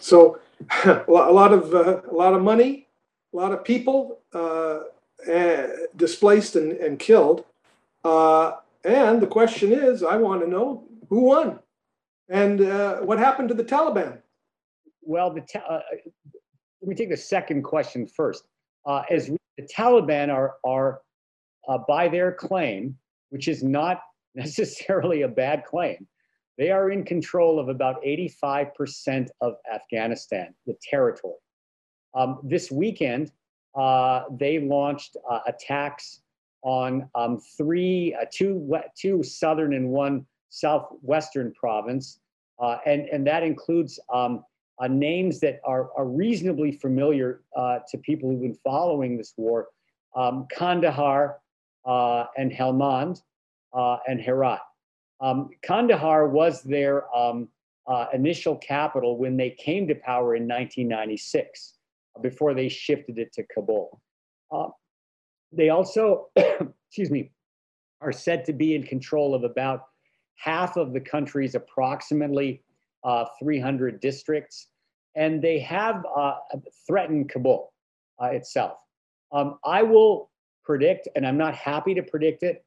So 0.01 0.39
a 0.85 1.05
lot 1.09 1.53
of 1.53 1.75
uh, 1.75 2.03
a 2.11 2.15
lot 2.15 2.35
of 2.35 2.43
money, 2.43 2.89
a 3.33 3.37
lot 3.37 3.53
of 3.53 3.65
people 3.65 4.21
uh, 4.33 4.81
displaced 5.97 6.57
and, 6.57 6.73
and 6.73 6.99
killed. 6.99 7.45
Uh, 8.05 8.53
and 8.85 9.21
the 9.21 9.27
question 9.27 9.73
is, 9.73 10.03
I 10.03 10.17
want 10.17 10.41
to 10.43 10.49
know 10.49 10.85
who 11.09 11.21
won 11.25 11.59
and 12.29 12.61
uh, 12.61 12.97
what 12.99 13.19
happened 13.19 13.49
to 13.49 13.55
the 13.55 13.65
Taliban. 13.65 14.19
Well, 15.03 15.33
the 15.33 15.41
ta- 15.41 15.67
uh, 15.69 15.81
let 16.81 16.89
me 16.89 16.95
take 16.95 17.11
the 17.11 17.17
second 17.17 17.63
question 17.63 18.07
first. 18.07 18.45
Uh, 18.87 19.03
as 19.11 19.29
the 19.29 19.69
Taliban 19.77 20.33
are 20.33 20.57
are 20.65 21.01
by 21.87 22.09
their 22.09 22.33
claim, 22.33 22.97
which 23.31 23.49
is 23.49 23.63
not 23.63 24.01
necessarily 24.35 25.23
a 25.23 25.29
bad 25.29 25.65
claim. 25.65 26.07
They 26.57 26.71
are 26.71 26.91
in 26.91 27.05
control 27.05 27.61
of 27.61 27.69
about 27.69 28.03
85% 28.03 29.29
of 29.41 29.55
Afghanistan, 29.73 30.55
the 30.67 30.75
territory. 30.83 31.37
Um, 32.15 32.41
this 32.43 32.71
weekend, 32.71 33.31
uh, 33.77 34.25
they 34.33 34.59
launched 34.59 35.17
uh, 35.31 35.41
attacks 35.47 36.21
on 36.63 37.09
um, 37.15 37.39
three, 37.57 38.17
uh, 38.21 38.25
two, 38.33 38.77
two 38.97 39.23
southern 39.23 39.73
and 39.75 39.89
one 39.89 40.27
southwestern 40.49 41.53
province, 41.53 42.19
uh, 42.61 42.79
and 42.87 43.03
and 43.09 43.25
that 43.27 43.45
includes 43.45 44.01
um, 44.13 44.43
uh, 44.81 44.89
names 44.89 45.41
that 45.41 45.61
are, 45.65 45.91
are 45.97 46.07
reasonably 46.07 46.73
familiar 46.73 47.43
uh, 47.57 47.79
to 47.91 47.99
people 47.99 48.29
who've 48.31 48.43
been 48.43 48.59
following 48.65 49.17
this 49.17 49.35
war: 49.37 49.69
um, 50.17 50.47
Kandahar 50.53 51.39
and 51.85 52.53
Helmand, 52.53 53.23
uh, 53.73 53.99
and 54.07 54.21
Herat. 54.21 54.61
Um, 55.21 55.51
Kandahar 55.63 56.29
was 56.29 56.63
their 56.63 57.15
um, 57.17 57.49
uh, 57.87 58.07
initial 58.13 58.57
capital 58.57 59.17
when 59.17 59.37
they 59.37 59.51
came 59.51 59.89
to 59.89 59.95
power 59.95 60.37
in 60.37 60.43
1996, 60.43 61.75
before 62.23 62.55
they 62.55 62.69
shifted 62.69 63.19
it 63.19 63.33
to 63.33 63.45
Kabul. 63.55 64.01
Uh, 64.51 64.69
they 65.53 65.71
also, 65.71 66.29
excuse 66.37 67.11
me, 67.11 67.31
are 68.01 68.13
said 68.13 68.45
to 68.45 68.53
be 68.53 68.75
in 68.75 68.83
control 68.83 69.35
of 69.35 69.45
about 69.45 69.85
half 70.37 70.77
of 70.77 70.93
the 70.93 71.01
country's 71.01 71.55
approximately 71.55 72.63
uh, 73.05 73.25
300 73.41 74.01
districts, 74.01 74.69
and 75.15 75.43
they 75.43 75.59
have 75.61 76.05
uh, 76.17 76.35
threatened 76.87 77.31
Kabul 77.31 77.73
uh, 78.23 78.27
itself. 78.27 78.79
Um, 79.33 79.59
I 79.65 79.83
will 79.83 80.31
predict, 80.65 81.09
and 81.17 81.27
I'm 81.27 81.39
not 81.39 81.55
happy 81.55 81.95
to 81.95 82.03
predict 82.03 82.43
it, 82.43 82.65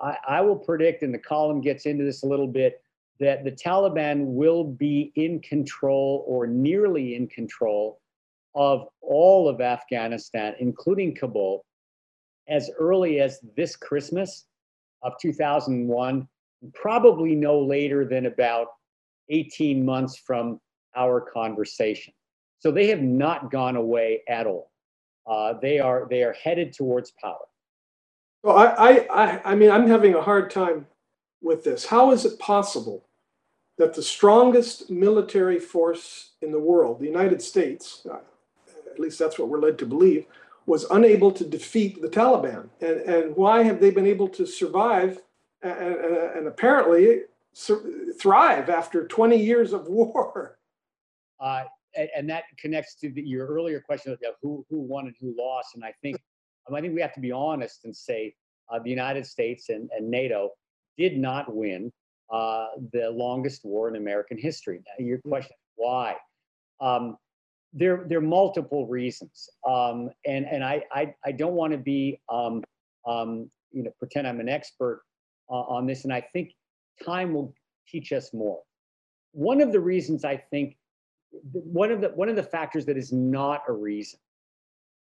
I, 0.00 0.16
I 0.28 0.40
will 0.40 0.56
predict, 0.56 1.02
and 1.02 1.12
the 1.12 1.18
column 1.18 1.60
gets 1.60 1.86
into 1.86 2.04
this 2.04 2.22
a 2.22 2.26
little 2.26 2.46
bit, 2.46 2.80
that 3.20 3.44
the 3.44 3.50
Taliban 3.50 4.26
will 4.26 4.64
be 4.64 5.12
in 5.16 5.40
control 5.40 6.24
or 6.26 6.46
nearly 6.46 7.16
in 7.16 7.26
control 7.26 8.00
of 8.54 8.86
all 9.00 9.48
of 9.48 9.60
Afghanistan, 9.60 10.54
including 10.60 11.14
Kabul, 11.14 11.64
as 12.48 12.70
early 12.78 13.20
as 13.20 13.40
this 13.56 13.76
Christmas 13.76 14.46
of 15.02 15.12
2001, 15.20 16.28
probably 16.74 17.34
no 17.34 17.60
later 17.60 18.04
than 18.04 18.26
about 18.26 18.68
18 19.30 19.84
months 19.84 20.16
from 20.16 20.60
our 20.96 21.20
conversation. 21.20 22.12
So 22.58 22.70
they 22.70 22.88
have 22.88 23.02
not 23.02 23.50
gone 23.50 23.76
away 23.76 24.22
at 24.28 24.46
all. 24.46 24.70
Uh, 25.26 25.54
they 25.60 25.78
are 25.78 26.06
they 26.08 26.22
are 26.22 26.32
headed 26.32 26.72
towards 26.72 27.12
power. 27.20 27.36
Well, 28.42 28.56
I, 28.56 29.06
I, 29.12 29.52
I 29.52 29.54
mean, 29.54 29.70
I'm 29.70 29.88
having 29.88 30.14
a 30.14 30.22
hard 30.22 30.50
time 30.50 30.86
with 31.42 31.64
this. 31.64 31.84
How 31.84 32.12
is 32.12 32.24
it 32.24 32.38
possible 32.38 33.04
that 33.78 33.94
the 33.94 34.02
strongest 34.02 34.90
military 34.90 35.58
force 35.58 36.30
in 36.40 36.52
the 36.52 36.58
world, 36.58 37.00
the 37.00 37.06
United 37.06 37.42
States, 37.42 38.06
uh, 38.10 38.18
at 38.90 38.98
least 38.98 39.18
that's 39.18 39.38
what 39.38 39.48
we're 39.48 39.60
led 39.60 39.78
to 39.78 39.86
believe, 39.86 40.24
was 40.66 40.84
unable 40.90 41.32
to 41.32 41.44
defeat 41.44 42.00
the 42.00 42.08
Taliban? 42.08 42.68
And, 42.80 43.00
and 43.00 43.36
why 43.36 43.64
have 43.64 43.80
they 43.80 43.90
been 43.90 44.06
able 44.06 44.28
to 44.28 44.46
survive 44.46 45.18
and, 45.62 45.72
and, 45.72 46.16
and 46.36 46.46
apparently 46.46 47.22
thrive 48.20 48.70
after 48.70 49.06
20 49.06 49.36
years 49.36 49.72
of 49.72 49.86
war? 49.86 50.54
Uh, 51.40 51.62
and 52.16 52.28
that 52.28 52.42
connects 52.58 52.96
to 52.96 53.10
the, 53.10 53.22
your 53.22 53.46
earlier 53.46 53.80
question 53.80 54.10
of 54.10 54.18
who, 54.42 54.66
who 54.68 54.80
won 54.80 55.06
and 55.06 55.14
who 55.20 55.32
lost. 55.38 55.76
And 55.76 55.84
I 55.84 55.94
think 56.02 56.18
um, 56.68 56.74
I 56.74 56.80
think 56.80 56.94
we 56.94 57.00
have 57.00 57.14
to 57.14 57.20
be 57.20 57.32
honest 57.32 57.84
and 57.84 57.96
say 57.96 58.34
uh, 58.70 58.78
the 58.78 58.90
United 58.90 59.26
States 59.26 59.68
and, 59.68 59.88
and, 59.96 60.10
NATO 60.10 60.50
did 60.96 61.16
not 61.16 61.54
win 61.54 61.92
uh, 62.30 62.66
the 62.92 63.10
longest 63.10 63.64
war 63.64 63.88
in 63.88 63.96
American 63.96 64.36
history. 64.36 64.80
Now, 64.86 65.04
your 65.04 65.18
mm. 65.18 65.30
question, 65.30 65.56
why? 65.76 66.16
Um, 66.80 67.16
there, 67.72 68.04
there 68.06 68.18
are 68.18 68.22
multiple 68.22 68.86
reasons, 68.86 69.48
um, 69.66 70.10
and 70.26 70.46
and 70.46 70.64
I 70.64 70.82
I, 70.90 71.14
I 71.24 71.32
don't 71.32 71.52
want 71.52 71.72
to 71.72 71.78
be 71.78 72.18
um, 72.30 72.64
um, 73.06 73.50
you 73.72 73.82
know 73.82 73.90
pretend 73.98 74.26
I'm 74.26 74.40
an 74.40 74.48
expert 74.48 75.02
uh, 75.50 75.60
on 75.60 75.86
this, 75.86 76.04
and 76.04 76.12
I 76.12 76.22
think 76.32 76.54
time 77.04 77.34
will 77.34 77.54
teach 77.86 78.12
us 78.12 78.32
more. 78.32 78.60
one 79.32 79.60
of 79.60 79.72
the 79.72 79.80
reasons 79.80 80.24
I 80.24 80.36
think 80.36 80.76
one 81.52 81.90
of 81.90 82.00
the 82.00 82.08
one 82.10 82.28
of 82.28 82.36
the 82.36 82.42
factors 82.42 82.86
that 82.86 82.96
is 82.96 83.12
not 83.12 83.62
a 83.68 83.72
reason 83.72 84.18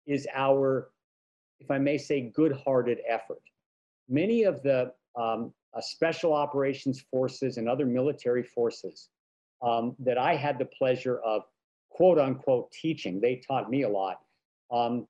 is 0.06 0.28
our, 0.34 0.90
if 1.60 1.70
I 1.70 1.78
may 1.78 1.98
say, 1.98 2.32
good-hearted 2.34 3.00
effort. 3.08 3.42
Many 4.10 4.44
of 4.44 4.64
the 4.64 4.94
um, 5.16 5.54
uh, 5.76 5.82
special 5.82 6.34
operations 6.34 7.06
forces 7.12 7.58
and 7.58 7.68
other 7.68 7.86
military 7.86 8.44
forces 8.44 9.10
um, 9.62 9.96
that 10.00 10.18
I 10.18 10.36
had 10.36 10.58
the 10.58 10.66
pleasure 10.66 11.20
of 11.20 11.44
quote 11.90 12.20
unquote 12.20 12.72
teaching, 12.72 13.20
they 13.20 13.42
taught 13.48 13.70
me 13.70 13.84
a 13.84 13.90
lot. 13.90 14.20
Um, 14.72 15.08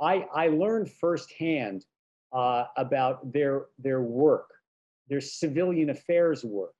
I, 0.00 0.26
I 0.34 0.48
learned 0.48 0.90
firsthand 0.90 1.86
uh, 2.32 2.64
about 2.76 3.32
their, 3.32 3.66
their 3.78 4.02
work, 4.02 4.50
their 5.08 5.20
civilian 5.20 5.90
affairs 5.90 6.44
work, 6.44 6.74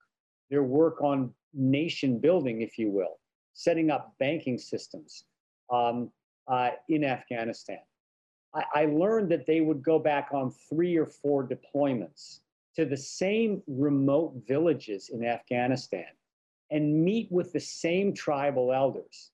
their 0.50 0.62
work 0.62 1.02
on 1.02 1.32
nation 1.52 2.18
building, 2.18 2.62
if 2.62 2.78
you 2.78 2.90
will, 2.90 3.18
setting 3.52 3.90
up 3.90 4.14
banking 4.18 4.58
systems 4.58 5.24
um, 5.72 6.10
uh, 6.48 6.70
in 6.88 7.04
Afghanistan. 7.04 7.78
I, 8.54 8.64
I 8.74 8.84
learned 8.86 9.30
that 9.30 9.46
they 9.46 9.60
would 9.60 9.82
go 9.82 9.98
back 9.98 10.28
on 10.32 10.52
three 10.68 10.96
or 10.96 11.06
four 11.06 11.46
deployments 11.46 12.40
to 12.76 12.84
the 12.84 12.96
same 12.96 13.62
remote 13.66 14.42
villages 14.46 15.10
in 15.12 15.24
Afghanistan 15.24 16.06
and 16.70 17.04
meet 17.04 17.30
with 17.30 17.52
the 17.52 17.60
same 17.60 18.12
tribal 18.12 18.72
elders, 18.72 19.30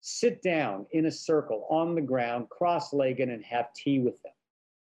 sit 0.00 0.42
down 0.42 0.86
in 0.92 1.06
a 1.06 1.10
circle 1.10 1.66
on 1.70 1.94
the 1.94 2.00
ground, 2.00 2.48
cross 2.50 2.92
legged, 2.92 3.28
and 3.28 3.44
have 3.44 3.72
tea 3.72 3.98
with 3.98 4.20
them 4.22 4.32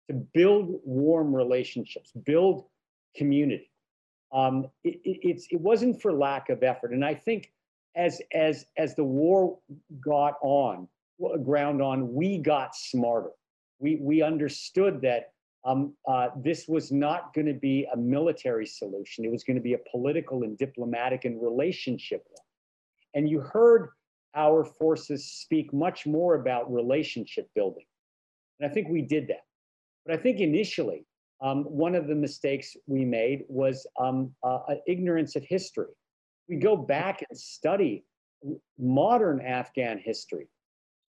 to 0.08 0.14
build 0.34 0.80
warm 0.84 1.34
relationships, 1.34 2.10
build 2.24 2.64
community. 3.16 3.70
Um, 4.32 4.66
it, 4.84 5.00
it, 5.04 5.18
it's, 5.22 5.46
it 5.50 5.60
wasn't 5.60 6.00
for 6.00 6.12
lack 6.12 6.48
of 6.48 6.62
effort. 6.62 6.92
And 6.92 7.04
I 7.04 7.14
think 7.14 7.52
as, 7.94 8.20
as, 8.32 8.64
as 8.76 8.94
the 8.94 9.04
war 9.04 9.58
got 10.00 10.34
on, 10.42 10.88
ground 11.44 11.82
on, 11.82 12.12
we 12.12 12.38
got 12.38 12.74
smarter. 12.74 13.30
We, 13.78 13.96
we 14.00 14.22
understood 14.22 15.00
that 15.02 15.32
um, 15.64 15.94
uh, 16.08 16.28
this 16.36 16.66
was 16.66 16.90
not 16.90 17.34
going 17.34 17.46
to 17.46 17.54
be 17.54 17.86
a 17.92 17.96
military 17.96 18.66
solution. 18.66 19.24
It 19.24 19.30
was 19.30 19.44
going 19.44 19.56
to 19.56 19.62
be 19.62 19.74
a 19.74 19.80
political 19.90 20.42
and 20.42 20.58
diplomatic 20.58 21.24
and 21.24 21.40
relationship 21.40 22.24
one. 22.30 22.44
And 23.14 23.28
you 23.28 23.40
heard 23.40 23.90
our 24.34 24.64
forces 24.64 25.30
speak 25.30 25.72
much 25.72 26.06
more 26.06 26.36
about 26.36 26.72
relationship 26.72 27.48
building. 27.54 27.84
And 28.58 28.70
I 28.70 28.72
think 28.72 28.88
we 28.88 29.02
did 29.02 29.28
that. 29.28 29.44
But 30.06 30.14
I 30.14 30.18
think 30.18 30.40
initially, 30.40 31.04
um, 31.42 31.64
one 31.64 31.94
of 31.94 32.06
the 32.06 32.14
mistakes 32.14 32.76
we 32.86 33.04
made 33.04 33.44
was 33.48 33.86
um, 34.00 34.32
uh, 34.44 34.60
ignorance 34.86 35.34
of 35.36 35.44
history. 35.44 35.92
We 36.48 36.56
go 36.56 36.76
back 36.76 37.24
and 37.28 37.38
study 37.38 38.04
modern 38.78 39.40
Afghan 39.40 39.98
history 39.98 40.48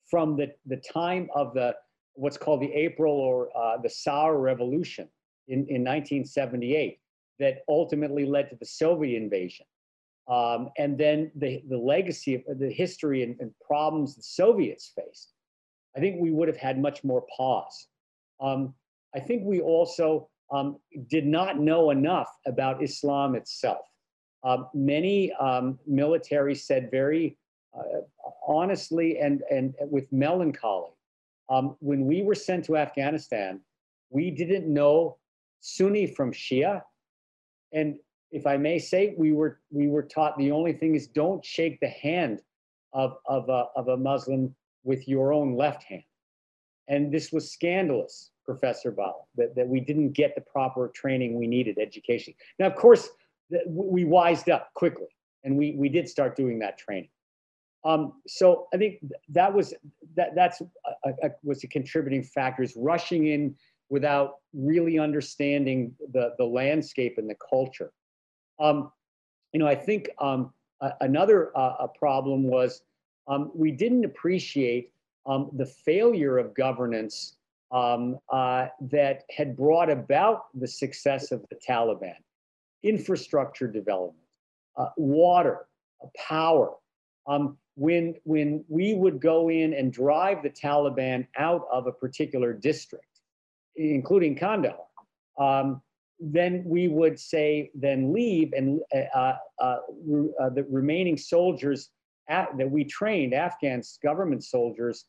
from 0.09 0.37
the, 0.37 0.53
the 0.65 0.77
time 0.77 1.29
of 1.35 1.53
the 1.53 1.75
what's 2.15 2.37
called 2.37 2.61
the 2.61 2.71
April 2.73 3.13
or 3.13 3.49
uh, 3.57 3.77
the 3.81 3.89
Saur 3.89 4.37
Revolution 4.37 5.07
in, 5.47 5.59
in 5.61 5.81
1978 5.83 6.99
that 7.39 7.63
ultimately 7.67 8.25
led 8.25 8.49
to 8.49 8.55
the 8.55 8.65
Soviet 8.65 9.17
invasion. 9.17 9.65
Um, 10.27 10.69
and 10.77 10.97
then 10.97 11.31
the, 11.35 11.63
the 11.69 11.77
legacy 11.77 12.35
of 12.47 12.59
the 12.59 12.71
history 12.71 13.23
and, 13.23 13.35
and, 13.39 13.51
problems 13.59 14.15
the 14.15 14.21
Soviets 14.23 14.93
faced. 14.95 15.33
I 15.97 15.99
think 15.99 16.21
we 16.21 16.31
would 16.31 16.47
have 16.47 16.55
had 16.55 16.79
much 16.79 17.03
more 17.03 17.25
pause. 17.35 17.87
Um, 18.39 18.73
I 19.15 19.19
think 19.19 19.43
we 19.45 19.61
also 19.61 20.29
um, 20.51 20.77
did 21.07 21.25
not 21.25 21.59
know 21.59 21.91
enough 21.91 22.29
about 22.45 22.83
Islam 22.83 23.35
itself. 23.35 23.85
Uh, 24.43 24.63
many 24.73 25.31
um, 25.33 25.79
military 25.87 26.55
said 26.55 26.91
very 26.91 27.37
uh, 27.77 28.01
honestly 28.47 29.19
and, 29.19 29.41
and 29.49 29.73
with 29.79 30.11
melancholy 30.11 30.91
um, 31.49 31.75
when 31.79 32.05
we 32.05 32.21
were 32.21 32.35
sent 32.35 32.65
to 32.65 32.77
Afghanistan, 32.77 33.61
we 34.09 34.31
didn't 34.31 34.71
know 34.71 35.17
Sunni 35.59 36.07
from 36.07 36.31
Shia. 36.31 36.81
And 37.71 37.97
if 38.31 38.47
I 38.47 38.57
may 38.57 38.79
say, 38.79 39.13
we 39.17 39.31
were, 39.31 39.59
we 39.71 39.87
were 39.87 40.03
taught 40.03 40.37
the 40.37 40.51
only 40.51 40.73
thing 40.73 40.95
is 40.95 41.07
don't 41.07 41.43
shake 41.43 41.79
the 41.79 41.89
hand 41.89 42.41
of, 42.93 43.17
of, 43.25 43.49
a, 43.49 43.65
of 43.75 43.87
a 43.87 43.97
Muslim 43.97 44.55
with 44.83 45.07
your 45.07 45.33
own 45.33 45.55
left 45.55 45.83
hand. 45.83 46.03
And 46.87 47.13
this 47.13 47.31
was 47.31 47.51
scandalous, 47.51 48.31
Professor 48.45 48.91
Bhala, 48.91 49.23
that, 49.35 49.55
that 49.55 49.67
we 49.67 49.79
didn't 49.79 50.11
get 50.11 50.35
the 50.35 50.41
proper 50.41 50.89
training 50.89 51.37
we 51.37 51.47
needed, 51.47 51.77
education. 51.79 52.33
Now, 52.59 52.67
of 52.67 52.75
course, 52.75 53.09
we 53.67 54.03
wised 54.03 54.49
up 54.49 54.73
quickly 54.73 55.07
and 55.43 55.57
we, 55.57 55.71
we 55.71 55.89
did 55.89 56.07
start 56.07 56.35
doing 56.35 56.59
that 56.59 56.77
training. 56.77 57.09
Um, 57.85 58.13
so 58.27 58.67
I 58.73 58.77
think 58.77 58.99
that 59.29 59.53
was 59.53 59.73
that 60.15 60.35
that's 60.35 60.61
a, 60.61 61.09
a, 61.21 61.31
was 61.43 61.63
a 61.63 61.67
contributing 61.67 62.23
factor 62.23 62.63
is 62.63 62.73
rushing 62.77 63.27
in 63.27 63.55
without 63.89 64.35
really 64.53 64.99
understanding 64.99 65.93
the 66.13 66.33
the 66.37 66.45
landscape 66.45 67.17
and 67.17 67.29
the 67.29 67.35
culture. 67.49 67.91
Um, 68.59 68.91
you 69.51 69.59
know, 69.59 69.67
I 69.67 69.75
think 69.75 70.09
um, 70.19 70.53
a, 70.81 70.93
another 71.01 71.55
uh, 71.57 71.75
a 71.81 71.87
problem 71.87 72.43
was 72.43 72.83
um, 73.27 73.51
we 73.53 73.71
didn't 73.71 74.05
appreciate 74.05 74.91
um, 75.25 75.49
the 75.53 75.65
failure 75.65 76.37
of 76.37 76.53
governance 76.53 77.35
um, 77.73 78.19
uh, 78.29 78.67
that 78.91 79.23
had 79.35 79.57
brought 79.57 79.89
about 79.89 80.43
the 80.53 80.67
success 80.67 81.31
of 81.31 81.43
the 81.49 81.57
Taliban, 81.67 82.15
infrastructure 82.83 83.67
development, 83.67 84.27
uh, 84.77 84.89
water, 84.95 85.65
uh, 86.01 86.07
power. 86.15 86.73
Um, 87.27 87.57
when 87.75 88.13
when 88.23 88.63
we 88.67 88.93
would 88.93 89.19
go 89.19 89.49
in 89.49 89.73
and 89.73 89.91
drive 89.91 90.43
the 90.43 90.49
Taliban 90.51 91.25
out 91.37 91.65
of 91.71 91.87
a 91.87 91.91
particular 91.91 92.53
district, 92.53 93.19
including 93.75 94.35
Kandahar, 94.35 94.85
um, 95.39 95.81
then 96.19 96.63
we 96.65 96.87
would 96.87 97.19
say 97.19 97.71
then 97.73 98.13
leave 98.13 98.53
and 98.53 98.79
uh, 98.93 99.17
uh, 99.17 99.35
uh, 99.59 99.77
uh 100.39 100.49
the 100.49 100.65
remaining 100.69 101.17
soldiers 101.17 101.89
at, 102.29 102.55
that 102.57 102.69
we 102.69 102.83
trained, 102.83 103.33
Afghan 103.33 103.81
government 104.03 104.43
soldiers, 104.43 105.05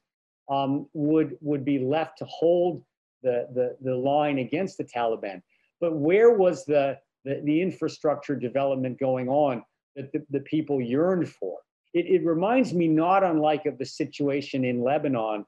um, 0.49 0.87
would 0.93 1.37
would 1.41 1.65
be 1.65 1.79
left 1.79 2.19
to 2.19 2.25
hold 2.27 2.83
the, 3.23 3.49
the 3.55 3.77
the 3.81 3.95
line 3.95 4.39
against 4.39 4.79
the 4.79 4.85
Taliban. 4.85 5.43
But 5.81 5.97
where 5.97 6.37
was 6.37 6.65
the 6.65 6.99
the, 7.25 7.41
the 7.45 7.63
infrastructure 7.63 8.37
development 8.37 8.99
going 8.99 9.29
on 9.29 9.65
that 9.97 10.13
the, 10.13 10.25
the 10.31 10.41
people 10.41 10.81
yearned 10.81 11.29
for? 11.29 11.59
it, 11.95 12.07
it 12.07 12.27
reminds 12.27 12.75
me 12.75 12.89
not 12.89 13.25
unlike 13.25 13.67
of 13.67 13.79
the 13.79 13.87
situation 13.87 14.65
in 14.65 14.83
Lebanon, 14.83 15.47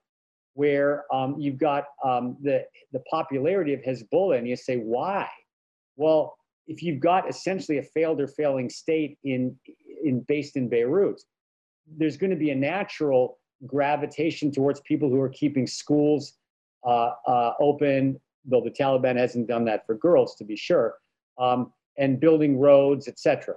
where 0.55 1.05
um, 1.13 1.37
you've 1.39 1.59
got 1.59 1.85
um, 2.03 2.37
the, 2.41 2.65
the 2.93 3.01
popularity 3.11 3.75
of 3.75 3.81
Hezbollah, 3.83 4.39
and 4.39 4.49
you 4.49 4.57
say, 4.57 4.77
why? 4.77 5.29
Well, 5.97 6.37
if 6.67 6.83
you've 6.83 7.01
got 7.01 7.29
essentially 7.29 7.79
a 7.79 7.83
failed 7.83 8.21
or 8.21 8.29
failing 8.29 8.71
state 8.71 9.19
in, 9.25 9.57
in 10.03 10.21
based 10.21 10.57
in 10.57 10.69
Beirut, 10.69 11.21
there's 11.99 12.17
going 12.17 12.31
to 12.31 12.37
be 12.37 12.51
a 12.51 12.55
natural 12.55 13.39
gravitation 13.65 14.51
towards 14.51 14.81
people 14.81 15.09
who 15.09 15.21
are 15.21 15.29
keeping 15.29 15.67
schools 15.67 16.35
uh, 16.85 17.13
uh, 17.27 17.53
open, 17.61 18.21
though 18.45 18.61
the 18.61 18.71
Taliban 18.71 19.17
hasn't 19.17 19.49
done 19.49 19.65
that 19.65 19.87
for 19.87 19.95
girls, 19.95 20.35
to 20.37 20.45
be 20.45 20.57
sure, 20.57 20.97
um, 21.39 21.73
and 21.99 22.21
building 22.21 22.59
roads, 22.59 23.09
etc. 23.09 23.55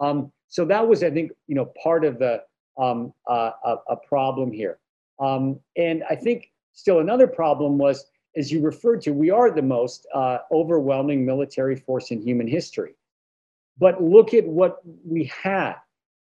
Um, 0.00 0.32
so 0.48 0.64
that 0.64 0.86
was, 0.86 1.02
I 1.02 1.10
think, 1.10 1.32
you 1.46 1.54
know, 1.54 1.72
part 1.82 2.04
of 2.04 2.18
the 2.18 2.42
um, 2.80 3.12
uh, 3.28 3.50
a, 3.64 3.76
a, 3.90 3.96
problem 3.96 4.50
here. 4.50 4.78
Um, 5.20 5.60
and 5.76 6.02
I 6.10 6.16
think 6.16 6.50
still 6.72 6.98
another 6.98 7.26
problem 7.26 7.78
was, 7.78 8.04
as 8.36 8.50
you 8.50 8.60
referred 8.60 9.00
to, 9.02 9.12
we 9.12 9.30
are 9.30 9.50
the 9.50 9.62
most 9.62 10.06
uh, 10.12 10.38
overwhelming 10.50 11.24
military 11.24 11.76
force 11.76 12.10
in 12.10 12.20
human 12.20 12.48
history. 12.48 12.94
But 13.78 14.02
look 14.02 14.34
at 14.34 14.44
what 14.44 14.80
we 15.04 15.24
had. 15.24 15.76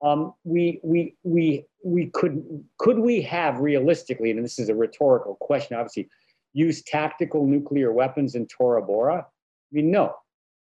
Um, 0.03 0.33
we 0.43 0.79
we 0.83 1.15
we 1.23 1.65
we 1.83 2.07
could 2.07 2.43
could 2.77 2.99
we 2.99 3.21
have 3.21 3.59
realistically, 3.59 4.31
and 4.31 4.43
this 4.43 4.59
is 4.59 4.69
a 4.69 4.75
rhetorical 4.75 5.35
question, 5.35 5.77
obviously, 5.77 6.09
use 6.53 6.81
tactical 6.81 7.45
nuclear 7.45 7.91
weapons 7.91 8.35
in 8.35 8.47
Tora 8.47 8.81
Bora? 8.81 9.19
I 9.19 9.25
mean, 9.71 9.91
no. 9.91 10.15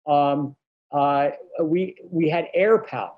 Um, 0.08 0.56
uh, 0.92 1.32
we 1.62 1.96
we 2.10 2.30
had 2.30 2.48
air 2.54 2.80
power 2.80 3.12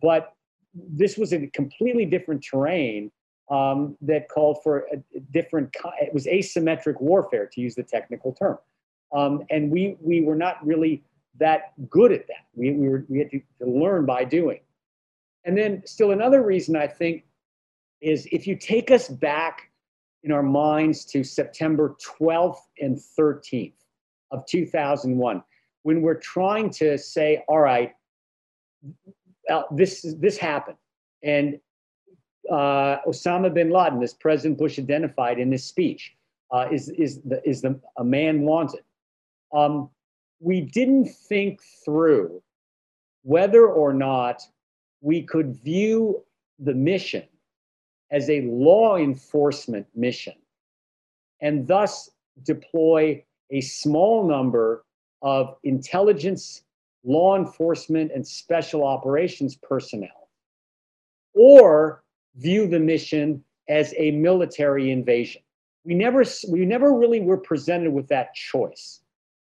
but 0.00 0.34
this 0.74 1.16
was 1.16 1.32
a 1.32 1.46
completely 1.48 2.04
different 2.04 2.44
terrain 2.44 3.10
um, 3.50 3.96
that 4.02 4.28
called 4.28 4.58
for 4.62 4.86
a, 4.92 5.20
different. 5.32 5.74
It 6.00 6.12
was 6.12 6.26
asymmetric 6.26 7.00
warfare, 7.00 7.48
to 7.52 7.60
use 7.60 7.74
the 7.74 7.82
technical 7.82 8.32
term, 8.32 8.58
um, 9.14 9.44
and 9.50 9.70
we 9.70 9.96
we 10.00 10.20
were 10.20 10.34
not 10.34 10.64
really 10.66 11.02
that 11.38 11.72
good 11.88 12.12
at 12.12 12.26
that. 12.26 12.46
We 12.54 12.72
we, 12.72 12.88
were, 12.88 13.06
we 13.08 13.18
had 13.20 13.30
to, 13.30 13.40
to 13.60 13.66
learn 13.70 14.04
by 14.04 14.24
doing. 14.24 14.60
And 15.46 15.56
then, 15.56 15.82
still 15.86 16.10
another 16.10 16.42
reason 16.42 16.76
I 16.76 16.88
think 16.88 17.24
is 18.00 18.28
if 18.32 18.46
you 18.46 18.56
take 18.56 18.90
us 18.90 19.08
back 19.08 19.70
in 20.24 20.32
our 20.32 20.42
minds 20.42 21.04
to 21.06 21.22
September 21.22 21.96
12th 22.04 22.58
and 22.80 22.98
13th 23.18 23.72
of 24.32 24.44
2001, 24.46 25.42
when 25.84 26.02
we're 26.02 26.14
trying 26.14 26.68
to 26.70 26.98
say, 26.98 27.44
all 27.48 27.60
right, 27.60 27.94
well, 29.48 29.68
this 29.70 30.04
this 30.18 30.36
happened, 30.36 30.76
and 31.22 31.60
uh, 32.50 32.98
Osama 33.06 33.54
bin 33.54 33.70
Laden, 33.70 34.02
as 34.02 34.14
President 34.14 34.58
Bush 34.58 34.80
identified 34.80 35.38
in 35.38 35.48
this 35.48 35.64
speech, 35.64 36.16
uh, 36.50 36.66
is 36.72 36.88
is 36.88 37.22
the 37.22 37.40
is 37.48 37.62
the 37.62 37.80
a 37.98 38.04
man 38.04 38.42
wanted. 38.42 38.80
Um, 39.54 39.90
we 40.40 40.60
didn't 40.60 41.06
think 41.28 41.60
through 41.84 42.42
whether 43.22 43.68
or 43.68 43.92
not 43.92 44.42
we 45.00 45.22
could 45.22 45.56
view 45.62 46.22
the 46.58 46.74
mission 46.74 47.24
as 48.10 48.30
a 48.30 48.42
law 48.42 48.96
enforcement 48.96 49.86
mission, 49.94 50.34
and 51.40 51.66
thus 51.66 52.10
deploy 52.44 53.22
a 53.50 53.60
small 53.60 54.26
number 54.26 54.84
of 55.22 55.56
intelligence, 55.64 56.62
law 57.04 57.36
enforcement, 57.36 58.12
and 58.14 58.26
special 58.26 58.84
operations 58.84 59.56
personnel, 59.56 60.28
or 61.34 62.02
view 62.36 62.66
the 62.66 62.78
mission 62.78 63.42
as 63.68 63.94
a 63.96 64.10
military 64.12 64.90
invasion. 64.90 65.42
We 65.84 65.94
never, 65.94 66.24
we 66.48 66.64
never 66.64 66.92
really 66.92 67.20
were 67.20 67.38
presented 67.38 67.92
with 67.92 68.08
that 68.08 68.34
choice 68.34 69.00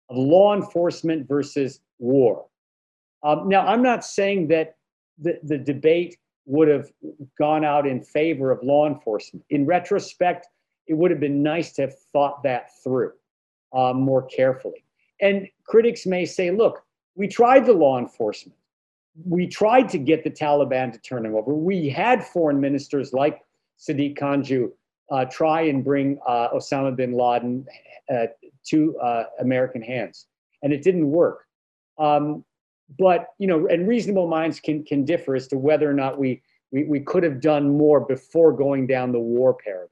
of 0.09 0.17
law 0.17 0.55
enforcement 0.55 1.27
versus 1.27 1.81
war. 1.99 2.47
Um, 3.23 3.49
now, 3.49 3.67
I'm 3.67 3.83
not 3.83 4.05
saying 4.05 4.49
that 4.49 4.76
the, 5.19 5.39
the 5.43 5.59
debate 5.59 6.17
would 6.47 6.69
have 6.69 6.91
gone 7.39 7.65
out 7.65 7.87
in 7.87 8.03
favor 8.03 8.51
of 8.51 8.63
law 8.63 8.87
enforcement. 8.87 9.45
In 9.51 9.67
retrospect, 9.67 10.47
it 10.87 10.95
would 10.95 11.11
have 11.11 11.21
been 11.21 11.43
nice 11.43 11.73
to 11.73 11.83
have 11.83 11.99
thought 12.13 12.43
that 12.45 12.71
through 12.83 13.13
um, 13.75 14.01
more 14.01 14.23
carefully. 14.27 14.85
And 15.21 15.49
critics 15.65 16.07
may 16.07 16.25
say, 16.25 16.51
look, 16.51 16.85
we 17.15 17.27
tried 17.27 17.67
the 17.67 17.73
law 17.73 17.99
enforcement. 17.99 18.57
We 19.25 19.47
tried 19.47 19.89
to 19.89 19.99
get 19.99 20.25
the 20.25 20.31
Taliban 20.31 20.93
to 20.93 20.99
turn 20.99 21.25
him 21.25 21.35
over. 21.35 21.55
We 21.55 21.89
had 21.89 22.25
foreign 22.25 22.61
ministers 22.61 23.13
like 23.13 23.43
Sadiq 23.79 24.19
Kanju 24.19 24.71
uh, 25.11 25.25
try 25.27 25.63
and 25.63 25.83
bring 25.83 26.19
uh, 26.27 26.49
Osama 26.51 26.95
bin 26.95 27.13
Laden 27.13 27.67
uh, 28.13 28.27
to 28.69 28.99
uh, 28.99 29.25
American 29.41 29.81
hands, 29.81 30.27
and 30.63 30.73
it 30.73 30.83
didn't 30.83 31.09
work. 31.11 31.47
Um, 31.99 32.45
but 32.99 33.29
you 33.39 33.47
know, 33.47 33.67
and 33.67 33.89
reasonable 33.89 34.29
minds 34.29 34.61
can 34.61 34.85
can 34.85 35.05
differ 35.05 35.35
as 35.35 35.49
to 35.49 35.59
whether 35.59 35.91
or 35.91 35.95
not 35.95 36.19
we 36.19 36.43
we, 36.71 36.85
we 36.85 37.01
could 37.01 37.23
have 37.23 37.41
done 37.41 37.77
more 37.77 38.01
before 38.01 38.53
going 38.53 38.87
down 38.87 39.13
the 39.13 39.21
war 39.21 39.55
paradigm. 39.55 39.91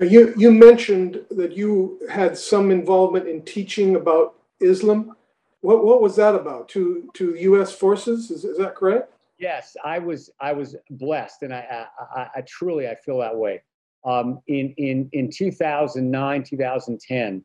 You, 0.00 0.32
you 0.36 0.50
mentioned 0.50 1.26
that 1.30 1.52
you 1.52 2.00
had 2.10 2.36
some 2.36 2.70
involvement 2.70 3.28
in 3.28 3.42
teaching 3.42 3.96
about 3.96 4.34
Islam. 4.58 5.14
What, 5.60 5.84
what 5.84 6.00
was 6.00 6.16
that 6.16 6.34
about? 6.34 6.70
To, 6.70 7.10
to 7.14 7.34
U.S. 7.34 7.72
forces? 7.72 8.30
Is, 8.30 8.46
is 8.46 8.56
that 8.56 8.74
correct? 8.74 9.12
Yes, 9.38 9.76
I 9.84 9.98
was 9.98 10.30
I 10.40 10.52
was 10.52 10.76
blessed, 10.90 11.42
and 11.42 11.54
I, 11.54 11.86
I, 12.14 12.28
I 12.36 12.40
truly 12.42 12.88
I 12.88 12.94
feel 12.94 13.18
that 13.18 13.34
way. 13.34 13.62
Um, 14.04 14.40
in 14.48 14.74
in 14.76 15.08
in 15.12 15.30
2009 15.30 16.44
2010, 16.44 17.44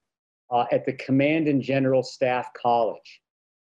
uh, 0.52 0.66
at 0.72 0.86
the 0.86 0.94
Command 0.94 1.48
and 1.48 1.62
General 1.62 2.04
Staff 2.04 2.52
College 2.54 3.22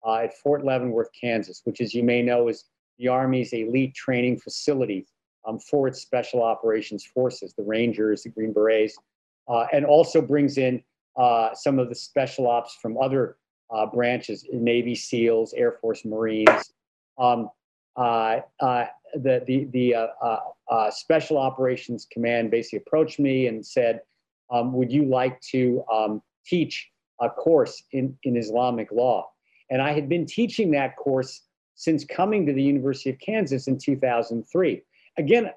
uh, 0.06 0.16
at 0.16 0.38
Fort 0.38 0.66
Leavenworth, 0.66 1.10
Kansas, 1.20 1.62
which, 1.66 1.82
as 1.82 1.94
you 1.94 2.04
may 2.04 2.22
know, 2.22 2.48
is 2.48 2.66
the 2.98 3.08
Army's 3.08 3.54
elite 3.54 3.96
training 3.96 4.40
facility 4.40 5.06
um, 5.48 5.60
for 5.60 5.88
its 5.88 6.02
special 6.02 6.44
operations 6.44 7.06
forces, 7.06 7.54
the 7.54 7.64
Rangers, 7.64 8.24
the 8.24 8.30
Green 8.30 8.54
Berets, 8.54 8.98
uh, 9.48 9.66
and 9.72 9.86
also 9.86 10.22
brings 10.22 10.58
in 10.58 10.84
uh, 11.18 11.54
some 11.54 11.80
of 11.80 11.90
the 11.90 11.96
special 11.96 12.48
ops 12.48 12.78
from 12.82 12.98
other 12.98 13.38
uh, 13.72 13.86
branches, 13.86 14.46
Navy 14.52 14.96
SEALs, 14.96 15.54
Air 15.54 15.74
Force 15.74 16.06
Marines. 16.06 16.74
Um, 17.18 17.50
uh, 17.96 18.40
uh, 18.60 18.86
the 19.16 19.44
the, 19.48 19.66
the 19.72 20.92
Special 20.92 21.38
Operations 21.38 22.08
Command 22.12 22.52
basically 22.52 22.84
approached 22.86 23.20
me 23.20 23.48
and 23.48 23.66
said, 23.66 24.02
um, 24.52 24.74
would 24.74 24.92
you 24.92 25.06
like 25.06 25.40
to 25.42 25.84
um, 25.92 26.22
teach 26.46 26.90
a 27.22 27.30
course 27.30 27.84
in, 27.92 28.18
in 28.24 28.38
Islamic 28.38 28.92
law? 28.92 29.30
And 29.70 29.82
I 29.82 29.94
had 29.94 30.10
been 30.10 30.26
teaching 30.26 30.72
that 30.72 30.96
course 30.96 31.44
since 31.76 32.04
coming 32.04 32.46
to 32.46 32.54
the 32.54 32.62
University 32.62 33.10
of 33.10 33.20
Kansas 33.20 33.68
in 33.68 33.78
2003 33.78 34.84
again, 35.20 35.52